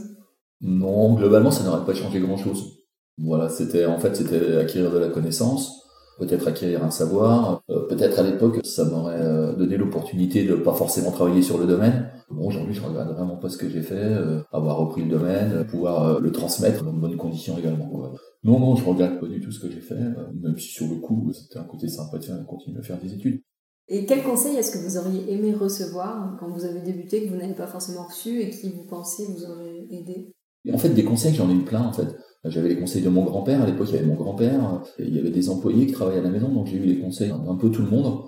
Non, 0.61 1.13
globalement, 1.13 1.51
ça 1.51 1.63
n'aurait 1.63 1.85
pas 1.85 1.93
changé 1.93 2.19
grand-chose. 2.19 2.75
Voilà, 3.17 3.49
c'était 3.49 3.85
en 3.85 3.97
fait 3.97 4.15
c'était 4.15 4.57
acquérir 4.57 4.91
de 4.91 4.97
la 4.97 5.07
connaissance 5.07 5.84
peut-être 6.17 6.47
acquérir 6.47 6.83
un 6.83 6.91
savoir, 6.91 7.63
euh, 7.69 7.87
peut-être 7.87 8.19
à 8.19 8.23
l'époque 8.23 8.59
ça 8.63 8.85
m'aurait 8.85 9.21
euh, 9.21 9.55
donné 9.55 9.77
l'opportunité 9.77 10.43
de 10.45 10.55
pas 10.55 10.73
forcément 10.73 11.11
travailler 11.11 11.41
sur 11.41 11.57
le 11.57 11.65
domaine. 11.65 12.09
Bon, 12.29 12.47
aujourd'hui 12.47 12.73
je 12.73 12.81
regarde 12.81 13.13
vraiment 13.13 13.37
pas 13.37 13.49
ce 13.49 13.57
que 13.57 13.69
j'ai 13.69 13.81
fait, 13.81 13.95
euh, 13.95 14.41
avoir 14.51 14.77
repris 14.77 15.03
le 15.03 15.09
domaine, 15.09 15.65
pouvoir 15.67 16.19
le 16.19 16.31
transmettre 16.31 16.83
dans 16.83 16.93
de 16.93 16.99
bonnes 16.99 17.17
conditions 17.17 17.57
également. 17.57 18.11
Non, 18.43 18.59
non, 18.59 18.75
je 18.75 18.85
regarde 18.85 19.19
pas 19.19 19.27
du 19.27 19.41
tout 19.41 19.51
ce 19.51 19.59
que 19.59 19.69
j'ai 19.69 19.81
fait, 19.81 19.95
même 19.95 20.57
si 20.57 20.69
sur 20.69 20.87
le 20.87 20.95
coup 20.95 21.31
c'était 21.33 21.59
un 21.59 21.63
côté 21.63 21.87
sympa 21.87 22.17
de 22.17 22.23
faire, 22.23 22.45
continuer 22.45 22.79
à 22.79 22.83
faire 22.83 22.99
des 22.99 23.13
études. 23.13 23.41
Et 23.87 24.05
quel 24.05 24.23
conseil 24.23 24.55
est-ce 24.55 24.71
que 24.71 24.83
vous 24.83 24.97
auriez 24.97 25.31
aimé 25.31 25.53
recevoir 25.53 26.35
quand 26.39 26.49
vous 26.49 26.65
avez 26.65 26.81
débuté, 26.81 27.23
que 27.23 27.29
vous 27.29 27.37
n'avez 27.37 27.53
pas 27.53 27.67
forcément 27.67 28.03
reçu 28.03 28.41
et 28.41 28.49
qui 28.49 28.71
vous 28.71 28.85
pensez 28.85 29.25
vous 29.25 29.45
aurait 29.45 29.85
aidé? 29.91 30.33
En 30.73 30.77
fait, 30.79 30.89
des 30.89 31.03
conseils, 31.03 31.35
j'en 31.35 31.49
ai 31.49 31.53
eu 31.53 31.63
plein 31.63 31.83
en 31.83 31.93
fait. 31.93 32.07
J'avais 32.47 32.69
les 32.69 32.77
conseils 32.77 33.01
de 33.01 33.09
mon 33.09 33.23
grand-père, 33.23 33.61
à 33.61 33.65
l'époque 33.65 33.87
il 33.89 33.95
y 33.95 33.97
avait 33.97 34.07
mon 34.07 34.15
grand-père, 34.15 34.81
il 34.99 35.15
y 35.15 35.19
avait 35.19 35.31
des 35.31 35.49
employés 35.49 35.87
qui 35.87 35.93
travaillaient 35.93 36.19
à 36.19 36.23
la 36.23 36.29
maison, 36.29 36.49
donc 36.49 36.67
j'ai 36.67 36.77
eu 36.77 36.85
les 36.85 36.99
conseils 36.99 37.29
d'un 37.29 37.55
peu 37.55 37.69
tout 37.69 37.81
le 37.81 37.89
monde. 37.89 38.19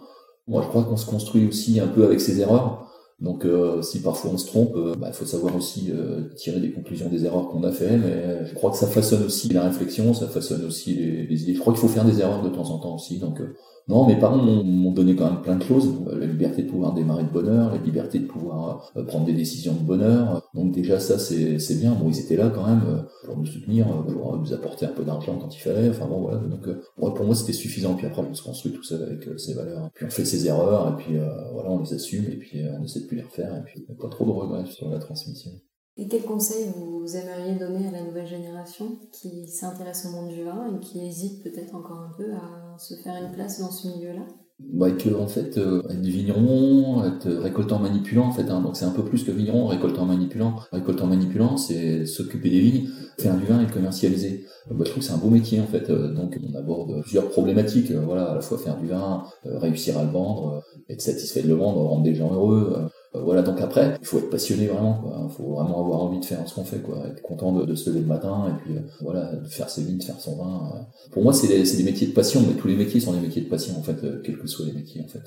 Moi 0.47 0.61
je 0.63 0.67
crois 0.67 0.83
qu'on 0.83 0.97
se 0.97 1.05
construit 1.05 1.47
aussi 1.47 1.79
un 1.79 1.87
peu 1.87 2.03
avec 2.03 2.19
ses 2.21 2.39
erreurs. 2.39 2.83
Donc 3.19 3.45
euh, 3.45 3.81
si 3.81 4.01
parfois 4.01 4.31
on 4.33 4.37
se 4.37 4.45
trompe, 4.45 4.75
euh, 4.75 4.93
bah, 4.95 5.07
il 5.09 5.13
faut 5.13 5.25
savoir 5.25 5.55
aussi 5.55 5.91
euh, 5.91 6.29
tirer 6.35 6.59
des 6.59 6.71
conclusions 6.71 7.09
des 7.09 7.25
erreurs 7.25 7.49
qu'on 7.49 7.63
a 7.63 7.71
fait, 7.71 7.97
mais 7.97 8.45
je 8.45 8.53
crois 8.53 8.69
que 8.69 8.77
ça 8.77 8.85
façonne 8.85 9.23
aussi 9.23 9.49
la 9.49 9.63
réflexion, 9.63 10.13
ça 10.13 10.27
façonne 10.27 10.63
aussi 10.65 10.93
les, 10.93 11.25
les 11.25 11.43
idées. 11.43 11.55
Je 11.55 11.59
crois 11.59 11.73
qu'il 11.73 11.81
faut 11.81 11.87
faire 11.87 12.05
des 12.05 12.19
erreurs 12.19 12.43
de 12.43 12.49
temps 12.49 12.69
en 12.69 12.77
temps 12.77 12.93
aussi, 12.93 13.17
donc 13.17 13.41
non, 13.89 14.05
mes 14.05 14.19
parents 14.19 14.37
m'ont 14.37 14.91
donné 14.91 15.15
quand 15.15 15.31
même 15.31 15.41
plein 15.41 15.55
de 15.55 15.63
choses. 15.63 15.89
La 16.11 16.25
liberté 16.25 16.63
de 16.63 16.69
pouvoir 16.69 16.93
démarrer 16.93 17.23
de 17.23 17.29
bonheur, 17.29 17.71
la 17.71 17.77
liberté 17.77 18.19
de 18.19 18.25
pouvoir 18.25 18.91
euh, 18.97 19.03
prendre 19.03 19.25
des 19.25 19.33
décisions 19.33 19.73
de 19.73 19.79
bonheur. 19.79 20.49
Donc 20.53 20.73
déjà 20.73 20.99
ça 20.99 21.17
c'est 21.17 21.75
bien. 21.79 21.93
Bon, 21.93 22.09
ils 22.09 22.19
étaient 22.19 22.35
là 22.35 22.49
quand 22.49 22.67
même 22.67 22.81
euh, 22.85 23.01
pour 23.25 23.37
nous 23.37 23.45
soutenir, 23.45 23.87
euh, 23.87 24.11
pour 24.11 24.37
nous 24.37 24.53
apporter 24.53 24.85
un 24.85 24.91
peu 24.91 25.05
d'argent 25.05 25.37
quand 25.39 25.55
il 25.55 25.59
fallait. 25.59 25.89
Enfin 25.89 26.05
bon 26.05 26.19
voilà. 26.19 26.39
Donc 26.39 26.67
pour 27.15 27.25
moi 27.25 27.33
c'était 27.33 27.53
suffisant. 27.53 27.93
Puis 27.95 28.05
après 28.05 28.21
on 28.29 28.33
se 28.33 28.43
construit 28.43 28.73
tout 28.73 28.83
seul 28.83 29.03
avec 29.03 29.39
ses 29.39 29.53
valeurs. 29.53 29.89
Puis 29.93 30.05
on 30.05 30.09
fait 30.09 30.25
ses 30.25 30.47
erreurs 30.47 30.89
et 30.91 31.01
puis 31.01 31.15
voilà 31.53 31.71
on 31.71 31.79
les 31.79 31.93
assume 31.93 32.25
et 32.25 32.35
puis 32.35 32.61
on 32.77 32.83
essaie 32.83 32.99
de 33.01 33.05
plus 33.05 33.15
les 33.15 33.23
refaire 33.23 33.55
et 33.55 33.63
puis 33.63 33.85
pas 33.97 34.09
trop 34.09 34.25
de 34.25 34.31
regrets 34.31 34.65
sur 34.65 34.89
la 34.89 34.99
transmission. 34.99 35.51
Et 35.97 36.07
quel 36.07 36.21
conseil 36.23 36.67
vous 36.75 37.15
aimeriez 37.15 37.55
donner 37.55 37.87
à 37.87 37.91
la 37.91 38.03
nouvelle 38.03 38.27
génération 38.27 38.99
qui 39.11 39.47
s'intéresse 39.47 40.05
au 40.05 40.11
monde 40.11 40.29
du 40.29 40.43
vin 40.43 40.71
et 40.75 40.79
qui 40.79 40.99
hésite 40.99 41.43
peut-être 41.43 41.73
encore 41.73 41.97
un 41.97 42.11
peu 42.15 42.31
à 42.33 42.77
se 42.77 42.93
faire 42.95 43.15
une 43.15 43.31
place 43.31 43.59
dans 43.59 43.71
ce 43.71 43.87
milieu-là? 43.87 44.21
Bah, 44.59 44.89
que 44.89 45.13
en 45.13 45.27
fait 45.27 45.57
euh, 45.59 45.83
être 45.87 46.01
vigneron, 46.01 47.03
être 47.03 47.29
récoltant 47.29 47.77
manipulant 47.77 48.25
en 48.25 48.31
fait, 48.31 48.49
hein, 48.49 48.61
donc 48.61 48.75
c'est 48.75 48.85
un 48.85 48.91
peu 48.91 49.05
plus 49.05 49.23
que 49.23 49.31
vigneron, 49.31 49.67
récoltant 49.67 50.05
manipulant. 50.05 50.55
Récoltant 50.71 51.05
manipulant, 51.05 51.57
c'est 51.57 52.07
s'occuper 52.07 52.49
des 52.49 52.59
vignes, 52.59 52.89
faire 53.19 53.37
du 53.37 53.45
vin 53.45 53.59
et 53.59 53.65
le 53.65 53.71
commercialiser. 53.71 54.45
Bah, 54.69 54.77
je 54.79 54.89
trouve 54.89 55.03
que 55.03 55.05
c'est 55.07 55.13
un 55.13 55.17
beau 55.17 55.29
métier 55.29 55.59
en 55.61 55.67
fait, 55.67 55.89
euh, 55.89 56.11
donc 56.11 56.39
on 56.43 56.55
aborde 56.55 57.01
plusieurs 57.01 57.29
problématiques, 57.29 57.91
euh, 57.91 58.01
voilà, 58.03 58.31
à 58.31 58.35
la 58.35 58.41
fois 58.41 58.57
faire 58.57 58.77
du 58.77 58.87
vin, 58.87 59.23
réussir 59.45 59.97
à 59.97 60.03
le 60.03 60.09
vendre, 60.09 60.63
être 60.89 61.01
satisfait 61.01 61.43
de 61.43 61.47
le 61.47 61.55
vendre, 61.55 61.79
rendre 61.81 62.03
des 62.03 62.15
gens 62.15 62.33
heureux, 62.33 62.73
euh, 62.77 62.87
voilà, 63.13 63.41
donc 63.41 63.59
après, 63.61 63.97
il 63.99 64.05
faut 64.05 64.19
être 64.19 64.29
passionné 64.29 64.67
vraiment, 64.67 64.99
quoi. 65.01 65.27
Il 65.29 65.33
faut 65.33 65.53
vraiment 65.53 65.79
avoir 65.79 66.01
envie 66.01 66.19
de 66.19 66.25
faire 66.25 66.47
ce 66.47 66.55
qu'on 66.55 66.63
fait, 66.63 66.79
quoi. 66.79 67.07
Être 67.07 67.21
content 67.21 67.51
de, 67.51 67.75
se 67.75 67.89
lever 67.89 68.01
le 68.01 68.05
matin 68.05 68.47
et 68.49 68.63
puis, 68.63 68.77
euh, 68.77 68.81
voilà, 69.01 69.35
de 69.35 69.47
faire 69.47 69.69
ses 69.69 69.83
vignes, 69.83 69.97
de 69.97 70.03
faire 70.03 70.19
son 70.19 70.37
vin. 70.37 70.71
Euh. 70.75 71.09
Pour 71.11 71.23
moi, 71.23 71.33
c'est 71.33 71.47
des, 71.47 71.83
métiers 71.83 72.07
de 72.07 72.13
passion, 72.13 72.41
mais 72.47 72.55
tous 72.55 72.67
les 72.67 72.75
métiers 72.75 72.99
sont 72.99 73.13
des 73.13 73.19
métiers 73.19 73.43
de 73.43 73.49
passion, 73.49 73.77
en 73.77 73.81
fait, 73.81 73.95
quels 74.23 74.37
que 74.37 74.47
soient 74.47 74.65
les 74.65 74.73
métiers, 74.73 75.01
en 75.03 75.07
fait. 75.07 75.23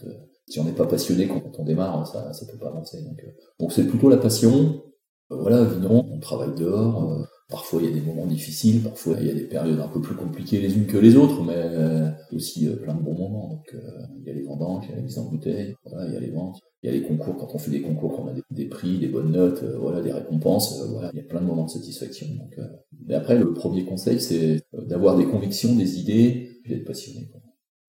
si 0.49 0.61
on 0.61 0.64
n'est 0.64 0.73
pas 0.73 0.87
passionné 0.87 1.27
quand 1.27 1.43
on 1.59 1.64
démarre, 1.64 2.07
ça, 2.07 2.33
ça 2.33 2.47
peut 2.47 2.59
pas 2.59 2.69
avancer. 2.69 3.03
Donc, 3.03 3.25
donc 3.59 3.73
c'est 3.73 3.85
plutôt 3.85 4.09
la 4.09 4.19
passion. 4.19 4.83
voilà, 5.31 5.64
vigneron, 5.64 6.07
on 6.12 6.21
travaille 6.21 6.55
dehors. 6.55 7.27
Parfois 7.50 7.80
il 7.82 7.88
y 7.88 7.92
a 7.92 7.94
des 7.94 8.00
moments 8.00 8.26
difficiles, 8.26 8.80
parfois 8.82 9.16
il 9.20 9.26
y 9.26 9.30
a 9.30 9.34
des 9.34 9.46
périodes 9.46 9.80
un 9.80 9.88
peu 9.88 10.00
plus 10.00 10.14
compliquées 10.14 10.60
les 10.60 10.76
unes 10.76 10.86
que 10.86 10.98
les 10.98 11.16
autres, 11.16 11.42
mais 11.42 12.34
aussi 12.34 12.66
plein 12.82 12.94
de 12.94 13.02
bons 13.02 13.18
moments. 13.18 13.48
Donc 13.48 13.74
il 14.20 14.26
y 14.26 14.30
a 14.30 14.34
les 14.34 14.42
vendanges, 14.42 14.84
il 14.86 14.90
y 14.90 14.92
a 14.92 14.96
la 14.96 15.02
mise 15.02 15.18
en 15.18 15.24
bouteille, 15.24 15.74
voilà, 15.84 16.06
il 16.08 16.14
y 16.14 16.16
a 16.16 16.20
les 16.20 16.30
ventes 16.30 16.60
il 16.82 16.86
y 16.86 16.88
a 16.88 16.98
les 16.98 17.06
concours, 17.06 17.36
quand 17.36 17.54
on 17.54 17.58
fait 17.58 17.70
des 17.70 17.82
concours, 17.82 18.16
qu'on 18.16 18.28
a 18.28 18.32
des, 18.50 18.64
prix, 18.66 18.98
des 18.98 19.08
bonnes 19.08 19.32
notes, 19.32 19.62
euh, 19.62 19.76
voilà, 19.78 20.00
des 20.00 20.12
récompenses, 20.12 20.80
euh, 20.80 20.86
voilà, 20.86 21.10
il 21.12 21.18
y 21.18 21.20
a 21.20 21.24
plein 21.24 21.40
de 21.40 21.46
moments 21.46 21.66
de 21.66 21.70
satisfaction. 21.70 22.26
Donc, 22.36 22.58
euh. 22.58 22.66
Mais 23.06 23.14
après, 23.14 23.38
le 23.38 23.52
premier 23.52 23.84
conseil, 23.84 24.18
c'est 24.18 24.62
d'avoir 24.72 25.16
des 25.16 25.26
convictions, 25.26 25.74
des 25.74 26.00
idées, 26.00 26.62
et 26.64 26.68
d'être 26.68 26.86
passionné. 26.86 27.30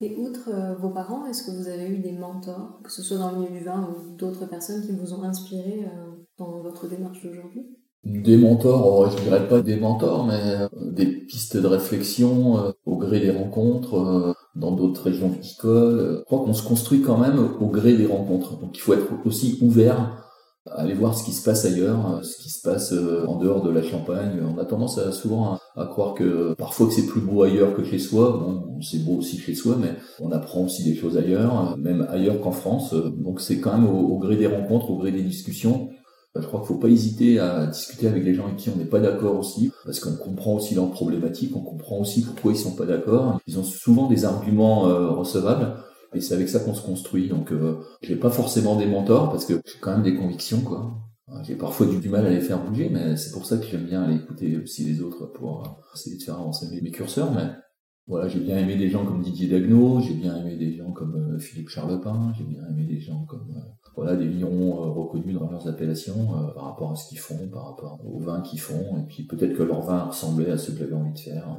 Et 0.00 0.16
outre 0.16 0.50
vos 0.80 0.90
parents, 0.90 1.26
est-ce 1.26 1.44
que 1.44 1.52
vous 1.52 1.68
avez 1.68 1.88
eu 1.88 1.98
des 1.98 2.12
mentors, 2.12 2.80
que 2.82 2.90
ce 2.90 3.02
soit 3.02 3.18
dans 3.18 3.30
le 3.30 3.38
milieu 3.38 3.52
du 3.52 3.64
vin 3.64 3.88
ou 3.88 4.16
d'autres 4.16 4.46
personnes 4.46 4.84
qui 4.84 4.92
vous 4.92 5.14
ont 5.14 5.22
inspiré 5.22 5.86
dans 6.38 6.60
votre 6.60 6.88
démarche 6.88 7.22
d'aujourd'hui? 7.22 7.76
Des 8.04 8.36
mentors, 8.36 9.10
je 9.10 9.22
dirais 9.22 9.46
pas 9.48 9.60
des 9.60 9.76
mentors, 9.76 10.26
mais 10.26 10.68
des 10.92 11.06
pistes 11.06 11.56
de 11.56 11.66
réflexion 11.66 12.74
au 12.84 12.96
gré 12.96 13.20
des 13.20 13.30
rencontres, 13.30 14.34
dans 14.54 14.72
d'autres 14.72 15.04
régions 15.04 15.28
viticoles. 15.28 16.18
Je 16.18 16.24
crois 16.24 16.40
qu'on 16.40 16.54
se 16.54 16.66
construit 16.66 17.00
quand 17.00 17.18
même 17.18 17.38
au 17.60 17.66
gré 17.66 17.94
des 17.94 18.06
rencontres. 18.06 18.58
Donc 18.58 18.76
il 18.76 18.80
faut 18.80 18.94
être 18.94 19.06
aussi 19.24 19.58
ouvert 19.62 20.22
à 20.70 20.82
aller 20.82 20.94
voir 20.94 21.16
ce 21.16 21.24
qui 21.24 21.32
se 21.32 21.42
passe 21.42 21.64
ailleurs, 21.64 22.20
ce 22.22 22.40
qui 22.40 22.48
se 22.48 22.62
passe 22.62 22.92
euh, 22.92 23.26
en 23.26 23.36
dehors 23.36 23.62
de 23.62 23.70
la 23.70 23.82
Champagne. 23.82 24.40
On 24.42 24.58
a 24.58 24.64
tendance 24.64 24.96
à, 24.96 25.10
souvent 25.10 25.58
à, 25.74 25.86
croire 25.86 26.14
que 26.14 26.54
parfois 26.54 26.86
que 26.86 26.92
c'est 26.92 27.06
plus 27.06 27.20
beau 27.20 27.42
ailleurs 27.42 27.74
que 27.74 27.82
chez 27.82 27.98
soi. 27.98 28.38
Bon, 28.38 28.80
c'est 28.80 29.04
beau 29.04 29.18
aussi 29.18 29.38
chez 29.38 29.54
soi, 29.56 29.76
mais 29.80 29.94
on 30.20 30.30
apprend 30.30 30.60
aussi 30.60 30.84
des 30.84 30.94
choses 30.94 31.16
ailleurs, 31.16 31.76
même 31.78 32.06
ailleurs 32.10 32.40
qu'en 32.40 32.52
France. 32.52 32.94
Donc 32.94 33.40
c'est 33.40 33.58
quand 33.58 33.76
même 33.76 33.88
au, 33.88 34.18
gré 34.18 34.36
des 34.36 34.46
rencontres, 34.46 34.90
au 34.90 34.98
gré 34.98 35.10
des 35.10 35.22
discussions, 35.22 35.88
je 36.34 36.46
crois 36.46 36.60
qu'il 36.60 36.68
faut 36.68 36.78
pas 36.78 36.88
hésiter 36.88 37.38
à 37.38 37.66
discuter 37.66 38.08
avec 38.08 38.24
les 38.24 38.34
gens 38.34 38.46
avec 38.46 38.56
qui 38.56 38.70
on 38.70 38.76
n'est 38.76 38.86
pas 38.86 39.00
d'accord 39.00 39.38
aussi, 39.38 39.70
parce 39.84 40.00
qu'on 40.00 40.16
comprend 40.16 40.54
aussi 40.54 40.74
leurs 40.74 40.90
problématiques, 40.90 41.54
on 41.54 41.60
comprend 41.60 41.98
aussi 41.98 42.22
pourquoi 42.22 42.52
ils 42.52 42.58
sont 42.58 42.74
pas 42.74 42.86
d'accord. 42.86 43.38
Ils 43.46 43.58
ont 43.58 43.64
souvent 43.64 44.08
des 44.08 44.24
arguments 44.24 44.88
euh, 44.88 45.10
recevables, 45.10 45.76
et 46.14 46.20
c'est 46.20 46.34
avec 46.34 46.48
ça 46.48 46.60
qu'on 46.60 46.74
se 46.74 46.82
construit. 46.82 47.28
Donc, 47.28 47.52
euh, 47.52 47.80
j'ai 48.02 48.16
pas 48.16 48.30
forcément 48.30 48.76
des 48.76 48.86
mentors 48.86 49.30
parce 49.30 49.44
que 49.44 49.54
j'ai 49.64 49.78
quand 49.80 49.92
même 49.92 50.02
des 50.02 50.14
convictions, 50.14 50.60
quoi. 50.60 50.94
J'ai 51.44 51.54
parfois 51.54 51.86
du, 51.86 52.08
mal 52.10 52.26
à 52.26 52.30
les 52.30 52.40
faire 52.40 52.62
bouger, 52.62 52.90
mais 52.92 53.16
c'est 53.16 53.32
pour 53.32 53.46
ça 53.46 53.56
que 53.56 53.64
j'aime 53.64 53.86
bien 53.86 54.02
aller 54.02 54.16
écouter 54.16 54.58
aussi 54.62 54.84
les 54.84 55.00
autres 55.00 55.26
pour 55.26 55.62
essayer 55.94 56.16
de 56.16 56.22
faire 56.22 56.34
avancer 56.34 56.66
mes, 56.70 56.90
curseurs. 56.90 57.32
Mais 57.32 57.48
voilà, 58.06 58.28
j'ai 58.28 58.40
bien 58.40 58.58
aimé 58.58 58.76
des 58.76 58.90
gens 58.90 59.04
comme 59.04 59.22
Didier 59.22 59.48
Dagno, 59.48 60.00
j'ai 60.00 60.14
bien 60.14 60.36
aimé 60.36 60.56
des 60.56 60.76
gens 60.76 60.92
comme 60.92 61.38
Philippe 61.38 61.68
Charlepin, 61.68 62.32
j'ai 62.36 62.44
bien 62.44 62.66
aimé 62.68 62.84
des 62.84 63.00
gens 63.00 63.24
comme 63.26 63.54
voilà, 63.96 64.16
des 64.16 64.26
vignerons 64.26 64.82
euh, 64.82 64.90
reconnus 64.90 65.38
dans 65.38 65.50
leurs 65.50 65.68
appellations 65.68 66.34
euh, 66.34 66.54
par 66.54 66.64
rapport 66.64 66.92
à 66.92 66.96
ce 66.96 67.08
qu'ils 67.08 67.18
font, 67.18 67.48
par 67.48 67.66
rapport 67.66 68.00
aux 68.04 68.20
vins 68.20 68.40
qu'ils 68.40 68.60
font, 68.60 68.96
et 68.98 69.06
puis 69.06 69.26
peut-être 69.26 69.54
que 69.54 69.62
leur 69.62 69.82
vin 69.82 70.04
ressemblait 70.04 70.50
à 70.50 70.58
ce 70.58 70.70
que 70.70 70.78
j'avais 70.78 70.94
envie 70.94 71.12
de 71.12 71.18
faire. 71.18 71.58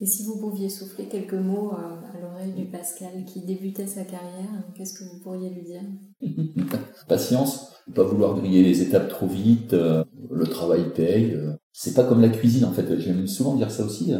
Et 0.00 0.06
si 0.06 0.24
vous 0.24 0.38
pouviez 0.38 0.68
souffler 0.68 1.06
quelques 1.06 1.34
mots 1.34 1.72
euh, 1.72 2.16
à 2.16 2.20
l'oreille 2.20 2.52
du 2.52 2.70
Pascal 2.70 3.24
qui 3.26 3.44
débutait 3.44 3.86
sa 3.86 4.04
carrière, 4.04 4.64
qu'est-ce 4.74 4.94
que 4.94 5.04
vous 5.04 5.20
pourriez 5.22 5.50
lui 5.50 5.64
dire? 5.64 5.82
Patience, 7.08 7.72
pas 7.94 8.04
vouloir 8.04 8.38
griller 8.38 8.62
les 8.62 8.80
étapes 8.80 9.08
trop 9.08 9.26
vite, 9.26 9.72
le 9.72 10.46
travail 10.46 10.92
paye. 10.94 11.36
C'est 11.72 11.94
pas 11.94 12.04
comme 12.04 12.20
la 12.20 12.28
cuisine 12.28 12.64
en 12.64 12.72
fait. 12.72 12.98
J'aime 13.00 13.26
souvent 13.26 13.56
dire 13.56 13.70
ça 13.70 13.84
aussi. 13.84 14.12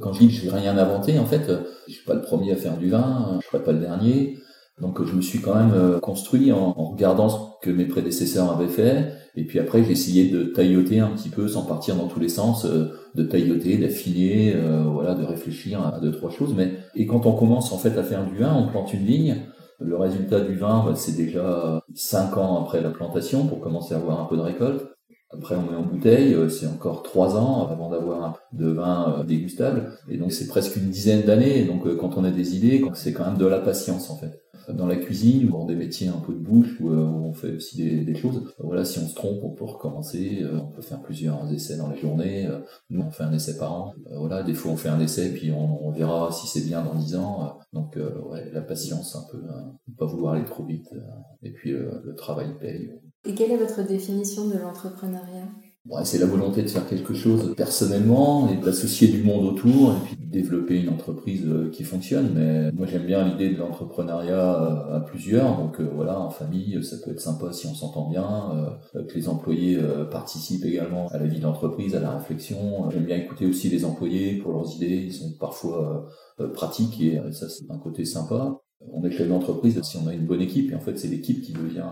Quand 0.00 0.12
je 0.12 0.20
dis 0.20 0.28
que 0.28 0.34
je 0.34 0.42
vais 0.42 0.56
rien 0.56 0.76
inventer, 0.76 1.18
en 1.18 1.24
fait, 1.24 1.50
je 1.86 1.92
suis 1.92 2.04
pas 2.04 2.14
le 2.14 2.20
premier 2.20 2.52
à 2.52 2.56
faire 2.56 2.76
du 2.76 2.90
vin, 2.90 3.38
je 3.40 3.46
serai 3.46 3.62
pas 3.62 3.72
le 3.72 3.78
dernier. 3.78 4.38
Donc 4.80 5.04
je 5.04 5.14
me 5.14 5.20
suis 5.20 5.40
quand 5.40 5.54
même 5.54 5.72
euh, 5.74 5.98
construit 5.98 6.52
en, 6.52 6.72
regardant 6.72 7.28
ce 7.28 7.36
que 7.62 7.70
mes 7.70 7.86
prédécesseurs 7.86 8.52
avaient 8.52 8.68
fait, 8.68 9.12
et 9.34 9.44
puis 9.44 9.58
après 9.58 9.82
j'ai 9.82 9.92
essayé 9.92 10.30
de 10.30 10.44
tailloter 10.44 11.00
un 11.00 11.08
petit 11.08 11.30
peu 11.30 11.48
sans 11.48 11.62
partir 11.62 11.96
dans 11.96 12.06
tous 12.06 12.20
les 12.20 12.28
sens, 12.28 12.64
euh, 12.64 12.92
de 13.14 13.24
tailloter, 13.24 13.76
d'affiner, 13.78 14.54
euh, 14.54 14.84
voilà, 14.84 15.14
de 15.14 15.24
réfléchir 15.24 15.84
à 15.84 15.98
deux 16.00 16.12
trois 16.12 16.30
choses. 16.30 16.54
Mais 16.56 16.74
et 16.94 17.06
quand 17.06 17.26
on 17.26 17.32
commence 17.32 17.72
en 17.72 17.78
fait 17.78 17.98
à 17.98 18.04
faire 18.04 18.24
du 18.24 18.36
vin, 18.38 18.54
on 18.54 18.68
plante 18.68 18.92
une 18.94 19.04
ligne. 19.04 19.36
Le 19.80 19.96
résultat 19.96 20.40
du 20.40 20.56
vin, 20.56 20.82
bah, 20.84 20.94
c'est 20.96 21.16
déjà 21.16 21.80
cinq 21.94 22.36
ans 22.36 22.60
après 22.64 22.80
la 22.80 22.90
plantation 22.90 23.46
pour 23.46 23.60
commencer 23.60 23.94
à 23.94 23.98
avoir 23.98 24.20
un 24.20 24.24
peu 24.24 24.36
de 24.36 24.42
récolte. 24.42 24.82
Après, 25.30 25.56
on 25.56 25.70
met 25.70 25.76
en 25.76 25.82
bouteille, 25.82 26.36
c'est 26.50 26.66
encore 26.66 27.02
trois 27.02 27.36
ans 27.36 27.68
avant 27.68 27.90
d'avoir 27.90 28.24
un 28.24 28.34
de 28.52 28.70
vin 28.70 29.24
dégustable. 29.26 29.92
Et 30.08 30.16
donc, 30.16 30.32
c'est 30.32 30.46
presque 30.46 30.76
une 30.76 30.88
dizaine 30.88 31.22
d'années. 31.22 31.64
Donc, 31.64 31.96
quand 31.96 32.16
on 32.16 32.24
a 32.24 32.30
des 32.30 32.56
idées, 32.56 32.82
c'est 32.94 33.12
quand 33.12 33.26
même 33.26 33.38
de 33.38 33.46
la 33.46 33.58
patience, 33.58 34.10
en 34.10 34.16
fait 34.16 34.42
dans 34.72 34.86
la 34.86 34.96
cuisine 34.96 35.48
ou 35.48 35.52
dans 35.52 35.64
des 35.64 35.74
métiers 35.74 36.08
un 36.08 36.20
peu 36.20 36.32
de 36.32 36.38
bouche 36.38 36.78
où, 36.80 36.90
euh, 36.90 36.96
on 36.96 37.32
fait 37.32 37.56
aussi 37.56 38.04
des, 38.04 38.14
choses. 38.14 38.42
Voilà, 38.58 38.84
si 38.84 38.98
on 38.98 39.06
se 39.06 39.14
trompe, 39.14 39.42
on 39.42 39.50
peut 39.50 39.64
recommencer. 39.64 40.40
Euh, 40.42 40.60
on 40.60 40.66
peut 40.66 40.82
faire 40.82 41.00
plusieurs 41.00 41.50
essais 41.52 41.76
dans 41.76 41.88
la 41.88 41.96
journée. 41.96 42.46
Euh, 42.46 42.58
nous, 42.90 43.02
on 43.02 43.10
fait 43.10 43.24
un 43.24 43.32
essai 43.32 43.56
par 43.56 43.72
an. 43.72 43.94
voilà, 44.16 44.42
des 44.42 44.54
fois 44.54 44.72
on 44.72 44.76
fait 44.76 44.88
un 44.88 45.00
essai 45.00 45.30
puis 45.32 45.50
on, 45.50 45.90
verra 45.90 46.30
si 46.32 46.46
c'est 46.46 46.66
bien 46.66 46.82
dans 46.82 46.94
dix 46.94 47.16
ans. 47.16 47.58
donc 47.72 47.96
ouais, 47.96 48.50
la 48.52 48.60
patience 48.60 49.16
un 49.16 49.24
peu, 49.30 49.38
hein, 49.48 49.72
pas 49.96 50.06
vouloir 50.06 50.34
aller 50.34 50.44
trop 50.44 50.64
vite. 50.64 50.88
et 51.42 51.50
puis 51.50 51.72
le 51.72 52.14
travail 52.14 52.56
paye. 52.60 52.92
Et 53.28 53.34
quelle 53.34 53.52
est 53.52 53.58
votre 53.58 53.86
définition 53.86 54.48
de 54.48 54.56
l'entrepreneuriat? 54.56 55.48
C'est 56.04 56.18
la 56.18 56.26
volonté 56.26 56.62
de 56.62 56.68
faire 56.68 56.86
quelque 56.86 57.12
chose 57.12 57.54
personnellement 57.56 58.48
et 58.50 58.56
d'associer 58.56 59.08
du 59.08 59.22
monde 59.22 59.44
autour 59.44 59.92
et 59.92 60.06
puis 60.06 60.16
de 60.16 60.30
développer 60.30 60.80
une 60.80 60.88
entreprise 60.88 61.44
euh, 61.46 61.70
qui 61.70 61.84
fonctionne. 61.84 62.32
Mais 62.34 62.72
moi 62.72 62.86
j'aime 62.86 63.04
bien 63.04 63.28
l'idée 63.28 63.50
de 63.50 63.58
l'entrepreneuriat 63.58 64.62
euh, 64.62 64.96
à 64.96 65.00
plusieurs. 65.00 65.58
Donc 65.58 65.78
euh, 65.78 65.90
voilà, 65.94 66.18
en 66.18 66.30
famille, 66.30 66.82
ça 66.82 66.96
peut 67.04 67.10
être 67.10 67.20
sympa 67.20 67.52
si 67.52 67.66
on 67.66 67.74
s'entend 67.74 68.08
bien, 68.08 68.78
que 68.94 69.14
les 69.14 69.28
employés 69.28 69.78
participent 70.10 70.64
également 70.64 71.08
à 71.08 71.18
la 71.18 71.26
vie 71.26 71.38
de 71.38 71.44
l'entreprise, 71.44 71.94
à 71.94 72.00
la 72.00 72.12
réflexion. 72.12 72.88
J'aime 72.90 73.04
bien 73.04 73.16
écouter 73.16 73.44
aussi 73.44 73.68
les 73.68 73.84
employés 73.84 74.38
pour 74.38 74.52
leurs 74.52 74.74
idées. 74.74 75.04
Ils 75.06 75.12
sont 75.12 75.32
parfois 75.38 76.06
pratiques 76.54 77.00
et 77.02 77.20
ça 77.32 77.48
c'est 77.48 77.70
un 77.70 77.78
côté 77.78 78.06
sympa. 78.06 78.58
On 78.80 79.04
est 79.04 79.10
chef 79.10 79.28
d'entreprise 79.28 79.80
si 79.82 79.96
on 79.96 80.06
a 80.06 80.14
une 80.14 80.26
bonne 80.26 80.40
équipe 80.40 80.70
et 80.70 80.74
en 80.74 80.80
fait 80.80 80.96
c'est 80.96 81.08
l'équipe 81.08 81.42
qui 81.42 81.52
devient 81.52 81.90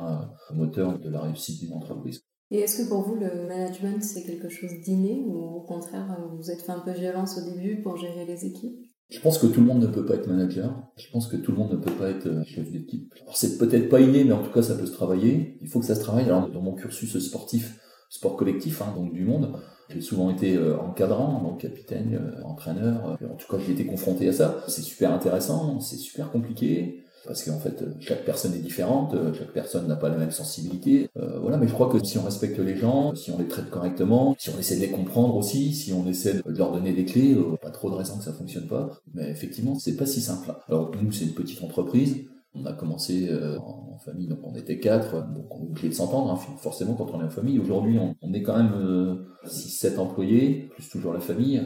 moteur 0.54 0.98
de 0.98 1.10
la 1.10 1.20
réussite 1.20 1.60
d'une 1.60 1.72
entreprise. 1.72 2.22
Et 2.50 2.60
est-ce 2.60 2.82
que 2.82 2.88
pour 2.88 3.02
vous, 3.02 3.16
le 3.16 3.48
management, 3.48 4.00
c'est 4.02 4.22
quelque 4.22 4.48
chose 4.48 4.70
d'inné 4.84 5.24
ou 5.26 5.36
au 5.36 5.60
contraire, 5.62 6.16
vous 6.38 6.50
êtes 6.50 6.62
fait 6.62 6.70
un 6.70 6.78
peu 6.78 6.92
violence 6.92 7.38
au 7.38 7.54
début 7.54 7.82
pour 7.82 7.96
gérer 7.96 8.24
les 8.24 8.46
équipes? 8.46 8.86
Je 9.08 9.20
pense 9.20 9.38
que 9.38 9.46
tout 9.46 9.60
le 9.60 9.66
monde 9.66 9.82
ne 9.82 9.86
peut 9.86 10.04
pas 10.04 10.14
être 10.14 10.26
manager. 10.26 10.82
Je 10.96 11.08
pense 11.10 11.28
que 11.28 11.36
tout 11.36 11.52
le 11.52 11.58
monde 11.58 11.72
ne 11.72 11.76
peut 11.76 11.92
pas 11.92 12.10
être 12.10 12.26
euh, 12.26 12.42
chef 12.44 12.70
d'équipe. 12.72 13.12
Alors 13.22 13.36
c'est 13.36 13.56
peut-être 13.56 13.88
pas 13.88 14.00
inné, 14.00 14.24
mais 14.24 14.32
en 14.32 14.42
tout 14.42 14.50
cas 14.50 14.62
ça 14.62 14.74
peut 14.74 14.86
se 14.86 14.92
travailler. 14.92 15.58
Il 15.62 15.68
faut 15.68 15.78
que 15.78 15.86
ça 15.86 15.94
se 15.94 16.00
travaille. 16.00 16.24
Alors 16.24 16.50
dans 16.50 16.60
mon 16.60 16.74
cursus 16.74 17.16
sportif, 17.18 17.78
sport 18.08 18.36
collectif, 18.36 18.82
hein, 18.82 18.92
donc 18.96 19.12
du 19.12 19.24
monde, 19.24 19.52
j'ai 19.88 20.00
souvent 20.00 20.30
été 20.30 20.56
euh, 20.56 20.78
encadrant, 20.78 21.40
donc 21.42 21.60
capitaine, 21.60 22.18
euh, 22.20 22.42
entraîneur. 22.44 23.18
En 23.30 23.36
tout 23.36 23.46
cas, 23.50 23.62
j'ai 23.64 23.72
été 23.72 23.86
confronté 23.86 24.28
à 24.28 24.32
ça. 24.32 24.64
C'est 24.68 24.82
super 24.82 25.12
intéressant, 25.12 25.80
c'est 25.80 25.96
super 25.96 26.30
compliqué 26.30 27.04
parce 27.26 27.42
qu'en 27.42 27.58
fait 27.58 27.84
chaque 28.00 28.24
personne 28.24 28.54
est 28.54 28.60
différente, 28.60 29.14
chaque 29.36 29.52
personne 29.52 29.86
n'a 29.88 29.96
pas 29.96 30.08
la 30.08 30.16
même 30.16 30.30
sensibilité. 30.30 31.08
Euh, 31.18 31.38
voilà, 31.40 31.56
mais 31.56 31.66
je 31.66 31.72
crois 31.72 31.88
que 31.88 32.02
si 32.04 32.18
on 32.18 32.22
respecte 32.22 32.58
les 32.58 32.76
gens, 32.76 33.14
si 33.14 33.30
on 33.30 33.38
les 33.38 33.48
traite 33.48 33.70
correctement, 33.70 34.34
si 34.38 34.50
on 34.50 34.58
essaie 34.58 34.76
de 34.76 34.80
les 34.80 34.90
comprendre 34.90 35.36
aussi, 35.36 35.74
si 35.74 35.92
on 35.92 36.06
essaie 36.06 36.34
de 36.34 36.42
leur 36.56 36.72
donner 36.72 36.92
des 36.92 37.04
clés, 37.04 37.34
euh, 37.34 37.56
pas 37.60 37.70
trop 37.70 37.90
de 37.90 37.96
raisons 37.96 38.16
que 38.18 38.24
ça 38.24 38.32
fonctionne 38.32 38.66
pas. 38.66 38.90
Mais 39.14 39.28
effectivement, 39.30 39.78
c'est 39.78 39.96
pas 39.96 40.06
si 40.06 40.20
simple. 40.20 40.54
Alors 40.68 40.90
nous, 41.02 41.12
c'est 41.12 41.24
une 41.24 41.34
petite 41.34 41.62
entreprise. 41.62 42.16
On 42.56 42.64
a 42.64 42.72
commencé 42.72 43.28
euh, 43.28 43.58
en 43.58 43.98
famille, 43.98 44.28
donc 44.28 44.38
on 44.42 44.54
était 44.54 44.78
quatre, 44.78 45.26
donc 45.34 45.54
on 45.54 45.64
obligé 45.64 45.88
de 45.88 45.94
s'entendre, 45.94 46.30
hein, 46.30 46.36
forcément 46.58 46.94
quand 46.94 47.10
on 47.12 47.20
est 47.20 47.24
en 47.24 47.30
famille. 47.30 47.58
Aujourd'hui, 47.58 47.98
on, 47.98 48.32
est 48.32 48.42
quand 48.42 48.56
même 48.56 49.24
6-7 49.44 49.98
employés, 49.98 50.68
plus 50.70 50.88
toujours 50.88 51.12
la 51.12 51.20
famille. 51.20 51.62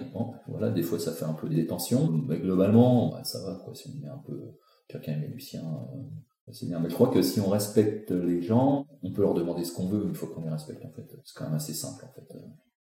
Voilà, 0.49 0.71
des 0.71 0.83
fois 0.83 0.99
ça 0.99 1.13
fait 1.13 1.25
un 1.25 1.35
peu 1.35 1.49
des 1.49 1.67
tensions, 1.67 2.11
mais 2.11 2.39
globalement, 2.39 3.11
bah, 3.11 3.25
ça 3.25 3.41
va, 3.41 3.61
quoi, 3.65 3.73
un 3.73 4.23
peu 4.27 4.57
chacun 4.91 5.21
est 5.23 5.29
Lucien. 5.29 5.63
Euh, 5.63 6.53
c'est 6.53 6.67
bien. 6.67 6.81
Mais 6.81 6.91
je 6.91 6.95
crois 6.95 7.09
que 7.09 7.23
si 7.23 7.41
on 7.41 7.49
respecte 7.49 8.11
les 8.11 8.43
gens, 8.43 8.87
on 9.03 9.13
peut 9.13 9.23
leur 9.23 9.35
demander 9.35 9.65
ce 9.65 9.73
qu'on 9.73 9.87
veut 9.87 10.05
une 10.05 10.15
fois 10.15 10.29
qu'on 10.35 10.43
les 10.43 10.51
respecte, 10.51 10.85
en 10.85 10.91
fait. 10.91 11.07
C'est 11.25 11.37
quand 11.37 11.45
même 11.45 11.55
assez 11.55 11.75
simple, 11.75 12.05
en 12.05 12.13
fait. 12.13 12.39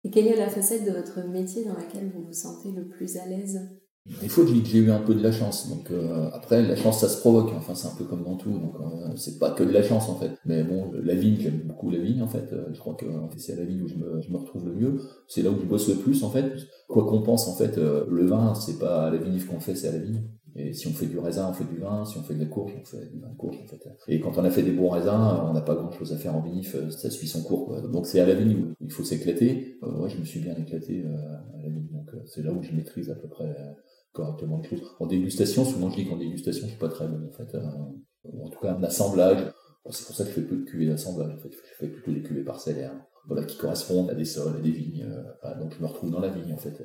Et 0.04 0.10
quelle 0.10 0.28
est 0.28 0.36
la 0.36 0.48
facette 0.48 0.84
de 0.84 0.92
votre 0.92 1.26
métier 1.28 1.64
dans 1.64 1.74
laquelle 1.74 2.10
vous 2.10 2.24
vous 2.26 2.32
sentez 2.32 2.70
le 2.70 2.86
plus 2.86 3.16
à 3.16 3.26
l'aise? 3.26 3.58
Des 4.22 4.28
que 4.28 4.64
j'ai 4.64 4.78
eu 4.78 4.90
un 4.90 5.00
peu 5.00 5.14
de 5.14 5.22
la 5.22 5.32
chance. 5.32 5.68
Donc 5.68 5.90
euh, 5.90 6.28
après, 6.32 6.62
la 6.62 6.76
chance, 6.76 7.00
ça 7.00 7.08
se 7.08 7.20
provoque. 7.20 7.50
Enfin, 7.56 7.74
c'est 7.74 7.88
un 7.88 7.94
peu 7.96 8.04
comme 8.04 8.24
dans 8.24 8.36
tout. 8.36 8.50
Donc 8.50 8.74
euh, 8.80 9.14
c'est 9.16 9.38
pas 9.38 9.50
que 9.50 9.62
de 9.62 9.70
la 9.70 9.82
chance 9.82 10.08
en 10.08 10.16
fait. 10.16 10.32
Mais 10.44 10.64
bon, 10.64 10.90
la 11.02 11.14
vigne, 11.14 11.36
j'aime 11.40 11.62
beaucoup 11.64 11.90
la 11.90 11.98
vigne 11.98 12.22
en 12.22 12.28
fait. 12.28 12.54
je 12.72 12.78
crois 12.78 12.94
que 12.94 13.06
c'est 13.36 13.52
à 13.52 13.56
la 13.56 13.64
vigne 13.64 13.82
où 13.82 13.88
je 13.88 13.96
me, 13.96 14.20
je 14.20 14.30
me 14.30 14.38
retrouve 14.38 14.66
le 14.66 14.74
mieux. 14.74 15.00
C'est 15.26 15.42
là 15.42 15.50
où 15.50 15.58
je 15.60 15.66
bosse 15.66 15.88
le 15.88 15.96
plus 15.96 16.22
en 16.24 16.30
fait. 16.30 16.52
Quoi 16.88 17.06
qu'on 17.06 17.22
pense 17.22 17.48
en 17.48 17.54
fait, 17.54 17.76
le 17.76 18.26
vin, 18.26 18.54
c'est 18.54 18.78
pas 18.78 19.06
à 19.06 19.10
la 19.10 19.18
vinif 19.18 19.46
qu'on 19.46 19.60
fait, 19.60 19.74
c'est 19.74 19.88
à 19.88 19.92
la 19.92 19.98
vigne. 19.98 20.22
Et 20.58 20.72
si 20.72 20.88
on 20.88 20.92
fait 20.92 21.06
du 21.06 21.18
raisin, 21.18 21.48
on 21.48 21.52
fait 21.52 21.64
du 21.64 21.78
vin. 21.78 22.04
Si 22.04 22.18
on 22.18 22.22
fait 22.22 22.34
de 22.34 22.40
la 22.40 22.46
courge, 22.46 22.72
on 22.80 22.84
fait 22.84 23.06
du 23.12 23.20
vin 23.20 23.32
courge. 23.36 23.56
En 23.62 23.66
fait. 23.66 23.80
Et 24.08 24.20
quand 24.20 24.36
on 24.36 24.44
a 24.44 24.50
fait 24.50 24.62
des 24.62 24.72
bons 24.72 24.90
raisins, 24.90 25.44
on 25.48 25.52
n'a 25.52 25.60
pas 25.60 25.74
grand-chose 25.74 26.12
à 26.12 26.16
faire 26.16 26.34
en 26.34 26.40
vinif. 26.40 26.76
Ça 26.90 27.10
suit 27.10 27.28
son 27.28 27.42
cours. 27.42 27.66
Quoi. 27.66 27.80
Donc 27.82 28.06
c'est 28.06 28.20
à 28.20 28.26
la 28.26 28.34
vigne 28.34 28.56
où 28.56 28.74
il 28.80 28.90
faut 28.90 29.04
s'éclater. 29.04 29.78
Euh, 29.82 30.02
ouais, 30.02 30.10
je 30.10 30.18
me 30.18 30.24
suis 30.24 30.40
bien 30.40 30.56
éclaté 30.56 31.04
euh, 31.04 31.58
à 31.58 31.62
la 31.62 31.68
vigne. 31.68 31.88
Donc 31.92 32.08
euh, 32.14 32.18
c'est 32.26 32.42
là 32.42 32.52
où 32.52 32.62
je 32.62 32.72
maîtrise 32.72 33.10
à 33.10 33.14
peu 33.14 33.28
près 33.28 33.54
correctement 34.12 34.60
les. 34.60 34.96
En 35.00 35.06
dégustation, 35.06 35.64
souvent 35.64 35.90
je 35.90 35.96
dis 35.96 36.08
qu'en 36.08 36.16
dégustation, 36.16 36.66
je 36.66 36.70
suis 36.70 36.78
pas 36.78 36.88
très 36.88 37.06
bon 37.06 37.28
en 37.28 37.32
fait. 37.32 37.56
en 37.56 38.48
tout 38.50 38.60
cas, 38.60 38.74
en 38.74 38.82
assemblage, 38.82 39.52
c'est 39.90 40.06
pour 40.06 40.16
ça 40.16 40.24
que 40.24 40.30
je 40.30 40.34
fais 40.34 40.42
peu 40.42 40.56
de 40.56 40.64
cuvées 40.64 40.86
d'assemblage. 40.86 41.32
En 41.32 41.38
fait, 41.38 41.50
je 41.50 41.74
fais 41.78 41.88
plutôt 41.88 42.12
des 42.12 42.22
cuvées 42.22 42.44
parcellaires, 42.44 42.94
voilà, 43.26 43.44
qui 43.44 43.56
correspondent 43.56 44.10
à 44.10 44.14
des 44.14 44.24
sols, 44.24 44.56
à 44.56 44.60
des 44.60 44.70
vignes. 44.70 45.06
donc 45.60 45.74
je 45.74 45.82
me 45.82 45.86
retrouve 45.86 46.10
dans 46.10 46.20
la 46.20 46.28
vigne 46.28 46.52
en 46.52 46.58
fait. 46.58 46.82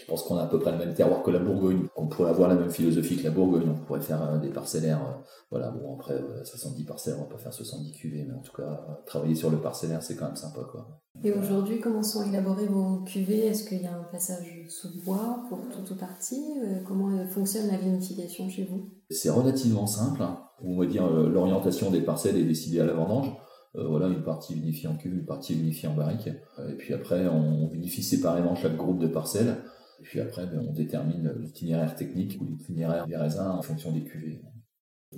Je 0.00 0.06
pense 0.06 0.22
qu'on 0.22 0.36
a 0.36 0.42
à 0.42 0.46
peu 0.46 0.58
près 0.58 0.72
le 0.72 0.78
même 0.78 0.94
terroir 0.94 1.22
que 1.22 1.30
la 1.30 1.38
Bourgogne. 1.38 1.86
On 1.96 2.06
pourrait 2.06 2.30
avoir 2.30 2.48
la 2.48 2.54
même 2.54 2.70
philosophie 2.70 3.16
que 3.16 3.24
la 3.24 3.30
Bourgogne. 3.30 3.68
On 3.68 3.84
pourrait 3.84 4.00
faire 4.00 4.22
euh, 4.22 4.38
des 4.38 4.48
parcellaires. 4.48 5.00
Euh, 5.02 5.22
voilà, 5.50 5.70
bon, 5.70 5.94
après, 5.94 6.18
70 6.44 6.82
euh, 6.82 6.86
parcelles, 6.86 7.14
on 7.18 7.22
va 7.22 7.28
pas 7.28 7.38
faire 7.38 7.52
70 7.52 7.92
cuvées, 7.92 8.24
mais 8.26 8.34
en 8.34 8.40
tout 8.40 8.56
cas, 8.56 8.80
travailler 9.06 9.34
sur 9.34 9.50
le 9.50 9.58
parcellaire, 9.58 10.02
c'est 10.02 10.16
quand 10.16 10.26
même 10.26 10.36
sympa, 10.36 10.60
quoi. 10.70 11.00
Et 11.22 11.32
aujourd'hui, 11.32 11.80
comment 11.80 12.02
sont 12.02 12.22
élaborées 12.26 12.66
vos 12.66 13.02
cuvées? 13.02 13.46
Est-ce 13.46 13.68
qu'il 13.68 13.82
y 13.82 13.86
a 13.86 13.94
un 13.94 14.04
passage 14.04 14.64
sous 14.68 14.88
bois 15.04 15.42
pour 15.48 15.58
toute 15.68 15.90
ou 15.90 15.96
partie? 15.96 16.42
Comment 16.86 17.26
fonctionne 17.26 17.66
la 17.66 17.76
vinification 17.76 18.48
chez 18.48 18.64
vous? 18.64 18.88
C'est 19.10 19.28
relativement 19.28 19.86
simple. 19.86 20.22
On 20.64 20.78
va 20.78 20.86
dire 20.86 21.10
l'orientation 21.10 21.90
des 21.90 22.00
parcelles 22.00 22.38
est 22.38 22.44
décidée 22.44 22.80
à 22.80 22.86
la 22.86 22.94
vendange. 22.94 23.32
voilà, 23.74 24.06
une 24.06 24.22
partie 24.22 24.54
vinifiée 24.54 24.88
en 24.88 24.96
cuve, 24.96 25.14
une 25.14 25.26
partie 25.26 25.54
vinifiée 25.54 25.88
en 25.88 25.94
barrique. 25.94 26.28
et 26.28 26.76
puis 26.78 26.94
après, 26.94 27.26
on 27.28 27.66
vinifie 27.66 28.04
séparément 28.04 28.54
chaque 28.54 28.76
groupe 28.76 29.00
de 29.00 29.08
parcelles. 29.08 29.56
Et 30.00 30.02
puis 30.02 30.20
après, 30.20 30.46
ben, 30.46 30.64
on 30.66 30.72
détermine 30.72 31.34
l'itinéraire 31.38 31.94
technique 31.94 32.38
ou 32.40 32.46
l'itinéraire 32.46 33.06
des 33.06 33.16
raisins 33.16 33.50
en 33.58 33.60
fonction 33.60 33.92
des 33.92 34.02
cuvées. 34.02 34.40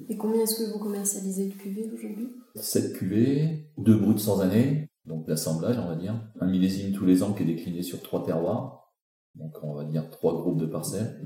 Et 0.09 0.17
combien 0.17 0.43
est-ce 0.43 0.65
que 0.65 0.73
vous 0.73 0.79
commercialisez 0.79 1.49
de 1.49 1.55
cuvées 1.55 1.89
aujourd'hui? 1.93 2.31
7 2.57 2.95
cuvées, 2.95 3.71
2 3.79 3.97
brutes 3.97 4.19
sans 4.19 4.41
année, 4.41 4.89
donc 5.07 5.29
l'assemblage 5.29 5.79
on 5.79 5.87
va 5.87 5.95
dire. 5.95 6.15
Un 6.41 6.47
millésime 6.47 6.93
tous 6.93 7.05
les 7.05 7.23
ans 7.23 7.33
qui 7.33 7.45
est 7.45 7.47
décliné 7.47 7.83
sur 7.83 8.03
trois 8.03 8.25
terroirs, 8.25 8.93
donc 9.37 9.55
on 9.63 9.75
va 9.75 9.85
dire 9.85 10.11
trois 10.11 10.35
groupes 10.35 10.59
de 10.59 10.67
parcelles. 10.67 11.21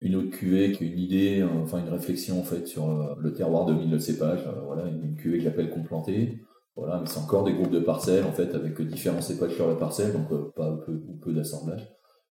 Une 0.00 0.16
autre 0.16 0.30
cuvée 0.30 0.72
qui 0.72 0.84
est 0.84 0.88
une 0.88 0.98
idée, 0.98 1.42
enfin 1.62 1.78
une 1.78 1.88
réflexion 1.88 2.40
en 2.40 2.44
fait 2.44 2.66
sur 2.66 2.90
euh, 2.90 3.14
le 3.18 3.32
terroir 3.32 3.66
de 3.66 3.72
le 3.72 3.98
cépage, 3.98 4.46
euh, 4.46 4.60
voilà, 4.66 4.88
une 4.88 5.16
cuvée 5.16 5.38
que 5.38 5.44
j'appelle 5.44 5.70
complantée. 5.70 6.42
Voilà, 6.76 7.00
mais 7.00 7.06
c'est 7.06 7.18
encore 7.18 7.44
des 7.44 7.52
groupes 7.52 7.70
de 7.70 7.80
parcelles 7.80 8.24
en 8.24 8.32
fait 8.32 8.54
avec 8.54 8.80
différents 8.82 9.20
cépages 9.20 9.54
sur 9.54 9.68
la 9.68 9.74
parcelle, 9.74 10.12
donc 10.12 10.30
euh, 10.32 10.50
pas 10.54 10.72
peu, 10.84 10.92
ou 10.92 11.14
peu 11.16 11.32
d'assemblage. 11.32 11.88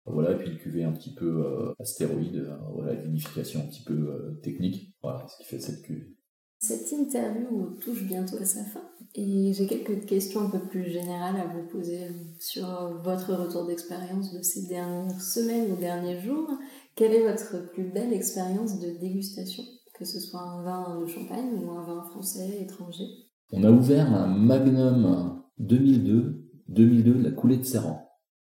Voilà, 0.05 0.31
et 0.31 0.37
puis 0.37 0.49
une 0.49 0.57
cuvée 0.57 0.83
un 0.83 0.91
petit 0.91 1.13
peu 1.13 1.45
euh, 1.45 1.73
astéroïde, 1.79 2.37
euh, 2.37 2.55
voilà, 2.73 2.93
une 2.93 3.03
vinification 3.03 3.61
un 3.61 3.67
petit 3.67 3.83
peu 3.83 3.93
euh, 3.93 4.39
technique. 4.41 4.95
Voilà, 5.03 5.25
ce 5.27 5.37
qui 5.37 5.43
fait 5.43 5.59
cette 5.59 5.81
cuvée. 5.83 6.15
Cette 6.61 6.91
interview 6.91 7.77
touche 7.79 8.03
bientôt 8.03 8.35
à 8.35 8.43
sa 8.43 8.63
fin 8.65 8.81
et 9.15 9.53
j'ai 9.53 9.65
quelques 9.65 10.05
questions 10.05 10.41
un 10.41 10.49
peu 10.49 10.59
plus 10.59 10.89
générales 10.89 11.39
à 11.39 11.47
vous 11.47 11.65
poser 11.67 12.07
sur 12.37 12.99
votre 13.01 13.33
retour 13.33 13.65
d'expérience 13.65 14.33
de 14.33 14.41
ces 14.41 14.67
dernières 14.67 15.21
semaines 15.21 15.71
ou 15.71 15.77
derniers 15.77 16.19
jours. 16.19 16.49
Quelle 16.95 17.13
est 17.13 17.31
votre 17.31 17.71
plus 17.71 17.85
belle 17.85 18.11
expérience 18.11 18.77
de 18.81 18.89
dégustation, 18.99 19.63
que 19.97 20.03
ce 20.03 20.19
soit 20.19 20.41
un 20.41 20.63
vin 20.63 20.99
de 20.99 21.05
champagne 21.05 21.53
ou 21.63 21.71
un 21.71 21.83
vin 21.85 22.03
français, 22.03 22.61
étranger? 22.61 23.05
On 23.53 23.63
a 23.63 23.71
ouvert 23.71 24.13
un 24.13 24.27
Magnum 24.27 25.41
2002, 25.59 26.43
2002 26.67 27.21
la 27.21 27.31
coulée 27.31 27.57
de 27.57 27.63
Serran. 27.63 28.05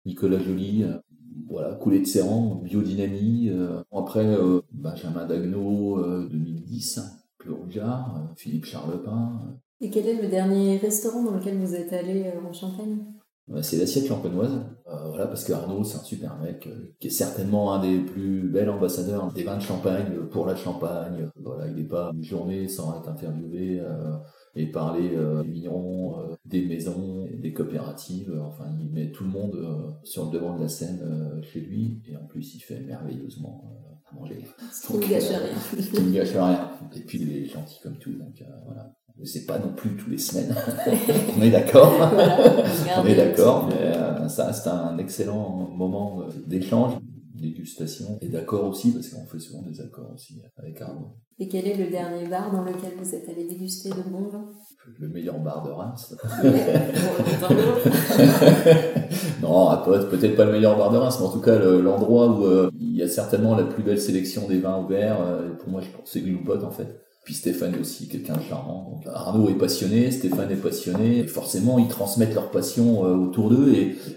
Nicolas 0.06 0.40
Joly, 0.40 0.86
voilà, 1.50 1.76
coulée 1.76 2.00
de 2.00 2.06
Serran, 2.06 2.62
biodynamie. 2.64 3.50
Euh, 3.50 3.82
après, 3.92 4.26
euh, 4.26 4.62
Benjamin 4.72 5.26
Dagno, 5.26 6.02
2010, 6.28 7.00
Claude 7.40 7.60
Rougeard, 7.60 8.34
Philippe 8.36 8.66
Charlepin. 8.66 9.58
Et 9.80 9.90
quel 9.90 10.08
est 10.08 10.22
le 10.22 10.28
dernier 10.28 10.78
restaurant 10.78 11.24
dans 11.24 11.36
lequel 11.36 11.58
vous 11.58 11.76
êtes 11.76 11.94
allé 11.94 12.32
en 12.44 12.54
Champagne? 12.54 12.98
C'est 13.62 13.78
l'assiette 13.78 14.08
champenoise, 14.08 14.60
voilà, 14.86 15.26
parce 15.26 15.46
que 15.46 15.54
Arnaud, 15.54 15.86
c'est 15.86 15.98
un 15.98 16.04
super 16.04 16.38
mec, 16.38 16.68
qui 17.00 17.08
est 17.08 17.12
certainement 17.12 17.74
un 17.74 17.82
des 17.82 18.00
plus 18.00 18.50
bels 18.50 18.70
ambassadeurs 18.70 19.32
des 19.32 19.44
vins 19.44 19.56
de 19.56 19.62
Champagne 19.62 20.18
pour 20.32 20.46
la 20.46 20.56
Champagne. 20.58 21.30
Voilà, 21.42 21.68
il 21.68 21.76
n'est 21.76 21.88
pas 21.88 22.12
une 22.14 22.24
journée 22.24 22.68
sans 22.68 23.00
être 23.00 23.08
interviewé 23.08 23.82
et 24.58 24.66
parler 24.66 25.12
euh, 25.14 25.44
des 25.44 25.50
vignerons, 25.50 26.20
euh, 26.20 26.36
des 26.46 26.66
maisons, 26.66 27.28
des 27.32 27.54
coopératives. 27.54 28.34
Enfin, 28.44 28.66
il 28.82 28.92
met 28.92 29.12
tout 29.12 29.24
le 29.24 29.30
monde 29.30 29.56
euh, 29.56 29.92
sur 30.04 30.26
le 30.26 30.32
devant 30.32 30.56
de 30.56 30.62
la 30.62 30.68
scène 30.68 31.02
chez 31.44 31.62
lui 31.62 32.02
et 32.10 32.18
en 32.18 32.26
plus, 32.26 32.56
il 32.56 32.60
fait 32.60 32.80
merveilleusement 32.80 33.64
à 34.12 34.16
manger. 34.16 34.44
Ce 34.72 34.88
qui 34.88 34.94
ne 34.94 35.08
gâche 35.08 35.30
rien. 35.30 35.40
Ce 35.80 35.90
qui 35.92 36.02
ne 36.02 36.12
gâche 36.12 36.32
rien. 36.32 36.72
Et 36.96 37.02
puis, 37.02 37.20
il 37.22 37.38
est 37.38 37.46
gentil 37.46 37.80
comme 37.82 37.98
tout, 37.98 38.14
donc 38.14 38.44
voilà. 38.66 38.94
C'est 39.24 39.48
pas 39.48 39.58
non 39.58 39.74
plus 39.76 39.96
tous 39.96 40.12
les 40.12 40.18
semaines. 40.20 40.56
on 41.38 41.42
est 41.42 41.50
d'accord. 41.50 41.92
on 42.98 43.06
est 43.06 43.16
d'accord, 43.16 43.68
mais 43.68 44.30
ça 44.30 44.48
reste 44.48 44.68
un 44.68 44.98
excellent 44.98 45.70
moment 45.76 46.24
d'échange 46.46 46.94
dégustation 47.42 48.18
et 48.22 48.30
d'accord 48.30 48.66
aussi, 48.66 48.92
parce 48.92 49.10
qu'on 49.10 49.26
fait 49.26 49.40
souvent 49.40 49.62
des 49.62 49.82
accords 49.82 50.12
aussi 50.14 50.42
avec 50.58 50.82
Arnaud. 50.82 51.16
Et 51.40 51.48
quel 51.48 51.68
est 51.68 51.78
le 51.78 51.92
dernier 51.92 52.28
bar 52.28 52.52
dans 52.52 52.64
lequel 52.64 52.94
vous 53.00 53.14
êtes 53.14 53.30
allé 53.30 53.48
déguster 53.48 53.90
de 53.90 54.02
bons 54.10 54.28
vins 54.28 54.50
Le 55.00 55.08
meilleur 55.08 55.38
bar 55.40 55.64
de 55.64 55.70
Reims. 55.70 56.16
non, 59.44 59.70
peut-être 60.10 60.36
pas 60.36 60.46
le 60.46 60.54
meilleur 60.54 60.76
bar 60.78 60.92
de 60.92 60.98
Reims, 60.98 61.18
mais 61.20 61.28
en 61.28 61.32
tout 61.32 61.42
cas 61.42 61.60
l'endroit 61.60 62.32
où 62.32 62.46
euh, 62.46 62.72
il 62.80 62.96
y 62.96 63.04
a 63.04 63.08
certainement 63.08 63.56
la 63.56 63.66
plus 63.66 63.84
belle 63.84 64.02
sélection 64.02 64.48
des 64.48 64.58
vins 64.60 64.82
ouverts. 64.82 65.22
Euh, 65.22 65.54
pour 65.58 65.70
moi, 65.70 65.82
je 65.82 65.96
pense 65.96 66.10
c'est 66.10 66.22
Gloupot 66.22 66.64
en 66.64 66.72
fait. 66.72 67.07
Puis 67.28 67.34
Stéphane 67.34 67.76
est 67.76 67.80
aussi 67.80 68.08
quelqu'un 68.08 68.38
de 68.38 68.42
charmant. 68.44 69.02
Arnaud 69.06 69.50
est 69.50 69.58
passionné, 69.58 70.12
Stéphane 70.12 70.50
est 70.50 70.56
passionné. 70.56 71.28
Forcément, 71.28 71.78
ils 71.78 71.90
transmettent 71.90 72.34
leur 72.34 72.52
passion 72.52 73.06
euh, 73.06 73.18
autour 73.18 73.50
d'eux. 73.50 73.74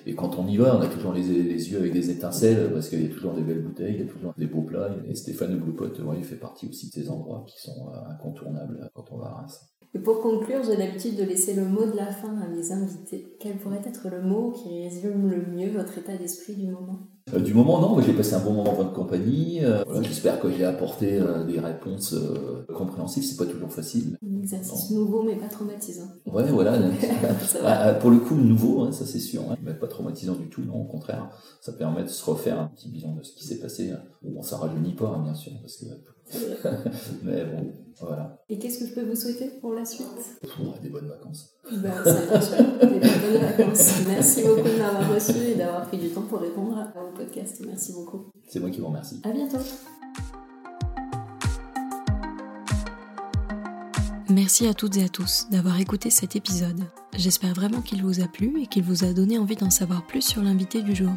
Et, 0.06 0.14
quand 0.14 0.38
on 0.38 0.46
y 0.46 0.56
va, 0.56 0.76
on 0.76 0.80
a 0.80 0.86
toujours 0.86 1.12
les, 1.12 1.28
yeux 1.28 1.78
avec 1.78 1.92
des 1.92 2.10
étincelles 2.10 2.70
parce 2.72 2.88
qu'il 2.88 3.02
y 3.02 3.06
a 3.06 3.12
toujours 3.12 3.32
des 3.32 3.42
belles 3.42 3.64
bouteilles, 3.64 3.94
il 3.94 4.06
y 4.06 4.08
a 4.08 4.12
toujours 4.12 4.32
des 4.38 4.46
beaux 4.46 4.62
plats. 4.62 4.90
Et 5.08 5.16
Stéphane 5.16 5.58
Blue 5.58 5.72
Pot, 5.72 5.98
ouais, 5.98 6.18
il 6.18 6.24
fait 6.24 6.36
partie 6.36 6.68
aussi 6.68 6.86
de 6.86 6.92
ces 6.92 7.10
endroits 7.10 7.44
qui 7.48 7.60
sont 7.60 7.88
euh, 7.88 8.12
incontournables 8.12 8.88
quand 8.94 9.06
on 9.10 9.16
va 9.16 9.26
à 9.26 9.34
Reims. 9.40 9.60
Et 9.92 9.98
pour 9.98 10.20
conclure, 10.20 10.62
j'ai 10.64 10.76
l'habitude 10.76 11.16
de 11.16 11.24
laisser 11.24 11.53
le 11.55 11.64
mot 11.64 11.85
de 11.85 11.96
la 11.96 12.07
fin 12.07 12.37
à 12.40 12.46
mes 12.46 12.70
invités. 12.70 13.35
Quel 13.40 13.57
pourrait 13.57 13.83
être 13.85 14.09
le 14.09 14.22
mot 14.22 14.53
qui 14.53 14.85
résume 14.85 15.29
le 15.29 15.44
mieux 15.46 15.70
votre 15.70 15.98
état 15.98 16.16
d'esprit 16.16 16.55
du 16.55 16.68
moment? 16.68 17.09
Euh, 17.35 17.40
Du 17.40 17.55
moment, 17.55 17.81
non, 17.81 18.00
j'ai 18.00 18.12
passé 18.12 18.35
un 18.35 18.38
bon 18.40 18.53
moment 18.53 18.70
en 18.70 18.74
votre 18.74 18.92
compagnie. 18.92 19.64
Euh, 19.64 19.83
j'espère 20.03 20.38
que 20.38 20.48
j'ai 20.48 20.64
apporté 20.64 21.18
euh, 21.18 21.44
des 21.44 21.59
réponses 21.59 22.14
compréhensibles. 22.72 23.26
C'est 23.26 23.37
pas 23.37 23.50
toujours 23.50 23.72
facile. 23.72 24.16
Un 24.24 24.38
exercice 24.38 24.92
nouveau, 24.92 25.24
mais 25.24 25.35
pas 25.35 25.48
traumatisant. 25.48 26.09
Ouais, 26.24 26.48
voilà. 26.50 26.79
Ah, 27.64 27.94
pour 27.94 28.11
le 28.11 28.18
coup, 28.18 28.37
nouveau, 28.37 28.85
hein, 28.85 28.92
ça 28.92 29.05
c'est 29.05 29.18
sûr. 29.18 29.42
Hein. 29.50 29.57
Mais 29.62 29.74
pas 29.74 29.88
traumatisant 29.88 30.35
du 30.35 30.48
tout, 30.48 30.62
non, 30.62 30.83
au 30.83 30.85
contraire. 30.85 31.31
Ça 31.61 31.72
permet 31.72 32.05
de 32.05 32.09
se 32.09 32.24
refaire 32.24 32.61
un 32.61 32.66
petit 32.68 32.88
bilan 32.88 33.16
de 33.16 33.24
ce 33.24 33.33
qui 33.33 33.44
s'est 33.44 33.59
passé. 33.59 33.92
Bon, 34.22 34.40
ça 34.42 34.57
rajeunit 34.57 34.94
pas, 34.94 35.09
hein, 35.09 35.22
bien 35.24 35.35
sûr, 35.35 35.53
parce 35.61 35.79
que 35.79 35.87
Mais 37.22 37.44
bon, 37.44 37.72
voilà. 38.00 38.42
Et 38.48 38.58
qu'est-ce 38.58 38.80
que 38.80 38.86
je 38.86 38.94
peux 38.94 39.04
vous 39.04 39.16
souhaiter 39.16 39.50
pour 39.60 39.74
la 39.74 39.84
suite? 39.84 40.06
Des 40.82 40.88
bonnes 40.88 41.08
vacances. 41.08 41.54
Ben, 41.70 41.92
c'est 42.04 42.88
des 42.88 43.00
bonnes 43.00 43.42
vacances. 43.42 44.02
Merci 44.06 44.42
beaucoup 44.42 44.68
de 44.68 44.78
m'avoir 44.78 45.14
reçu 45.14 45.38
et 45.38 45.54
d'avoir 45.54 45.86
pris 45.86 45.98
du 45.98 46.10
temps 46.10 46.22
pour 46.22 46.40
répondre 46.40 46.78
à 46.78 47.00
vos 47.00 47.12
podcasts. 47.12 47.60
Merci 47.66 47.92
beaucoup. 47.92 48.30
C'est 48.48 48.60
moi 48.60 48.70
qui 48.70 48.80
vous 48.80 48.86
remercie. 48.86 49.20
À 49.24 49.30
bientôt. 49.30 49.58
Merci 54.30 54.68
à 54.68 54.74
toutes 54.74 54.96
et 54.96 55.04
à 55.04 55.08
tous 55.08 55.48
d'avoir 55.50 55.80
écouté 55.80 56.08
cet 56.08 56.36
épisode. 56.36 56.80
J'espère 57.16 57.52
vraiment 57.52 57.80
qu'il 57.80 58.04
vous 58.04 58.20
a 58.20 58.28
plu 58.28 58.62
et 58.62 58.66
qu'il 58.68 58.84
vous 58.84 59.04
a 59.04 59.12
donné 59.12 59.38
envie 59.38 59.56
d'en 59.56 59.70
savoir 59.70 60.06
plus 60.06 60.22
sur 60.22 60.40
l'invité 60.40 60.82
du 60.82 60.94
jour. 60.94 61.10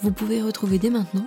Vous 0.00 0.10
pouvez 0.10 0.42
retrouver 0.42 0.80
dès 0.80 0.90
maintenant 0.90 1.26